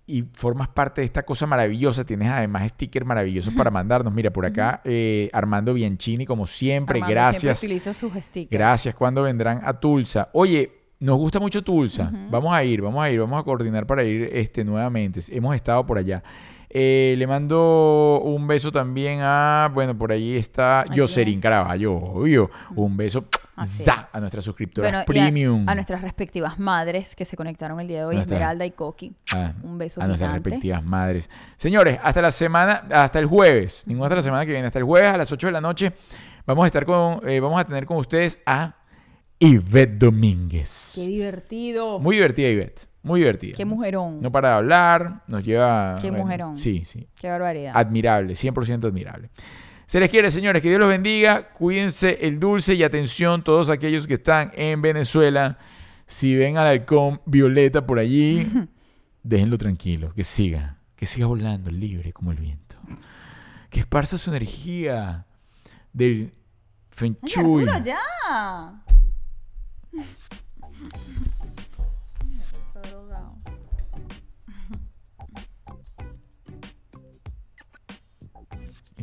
[0.06, 2.04] Y formas parte de esta cosa maravillosa.
[2.04, 4.14] Tienes además stickers maravillosos para mandarnos.
[4.14, 7.60] Mira, por acá, eh, Armando Bianchini, como siempre, Armando gracias.
[7.60, 8.51] Siempre utiliza sus stickers.
[8.51, 8.95] Gracias.
[8.95, 10.28] ¿Cuándo vendrán a Tulsa?
[10.34, 12.12] Oye, nos gusta mucho Tulsa.
[12.30, 15.20] Vamos a ir, vamos a ir, vamos a coordinar para ir este, nuevamente.
[15.30, 16.24] Hemos estado por allá.
[16.70, 22.49] Eh, le mando un beso también a, bueno, por ahí está ¿A Jocelyn Caraballo, obvio.
[22.76, 23.26] Un beso
[23.56, 25.70] Así za, a nuestra suscriptora Bueno, y a- premium.
[25.70, 29.14] A, nuestras respectivas madres que se conectaron el día de hoy, Nuestra- Esmeralda y Coqui.
[29.34, 30.49] Ah, Un beso a nuestras gigante.
[30.49, 31.30] respectivas madres.
[31.58, 34.86] Señores, hasta la semana, hasta el jueves, ninguna hasta la semana que viene, hasta el
[34.86, 35.93] jueves a las 8 de la noche,
[36.47, 38.76] vamos a estar con, eh, vamos a tener con ustedes a
[39.39, 40.93] Ivette Domínguez.
[40.95, 41.99] Qué divertido.
[41.99, 42.88] Muy divertida, Ivette.
[43.04, 43.58] Muy divertida.
[43.58, 44.22] Qué mujerón.
[44.22, 45.97] No para de hablar, nos lleva...
[46.01, 46.58] Qué mujerón.
[46.58, 47.06] Sí, sí.
[47.20, 47.74] Qué barbaridad.
[47.76, 49.30] Admirable, 100% admirable.
[49.86, 51.49] Se les quiere, señores, que Dios los bendiga.
[51.49, 55.57] Cuídense el dulce y atención todos aquellos que están en Venezuela.
[56.07, 58.47] Si ven al halcón violeta por allí,
[59.23, 62.77] déjenlo tranquilo, que siga, que siga volando libre como el viento.
[63.69, 65.25] Que esparza su energía
[65.91, 66.34] del
[66.89, 67.67] Feng Ay, Shui.
[67.67, 68.84] Arturo, ya.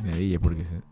[0.01, 0.90] Y me dije porque se...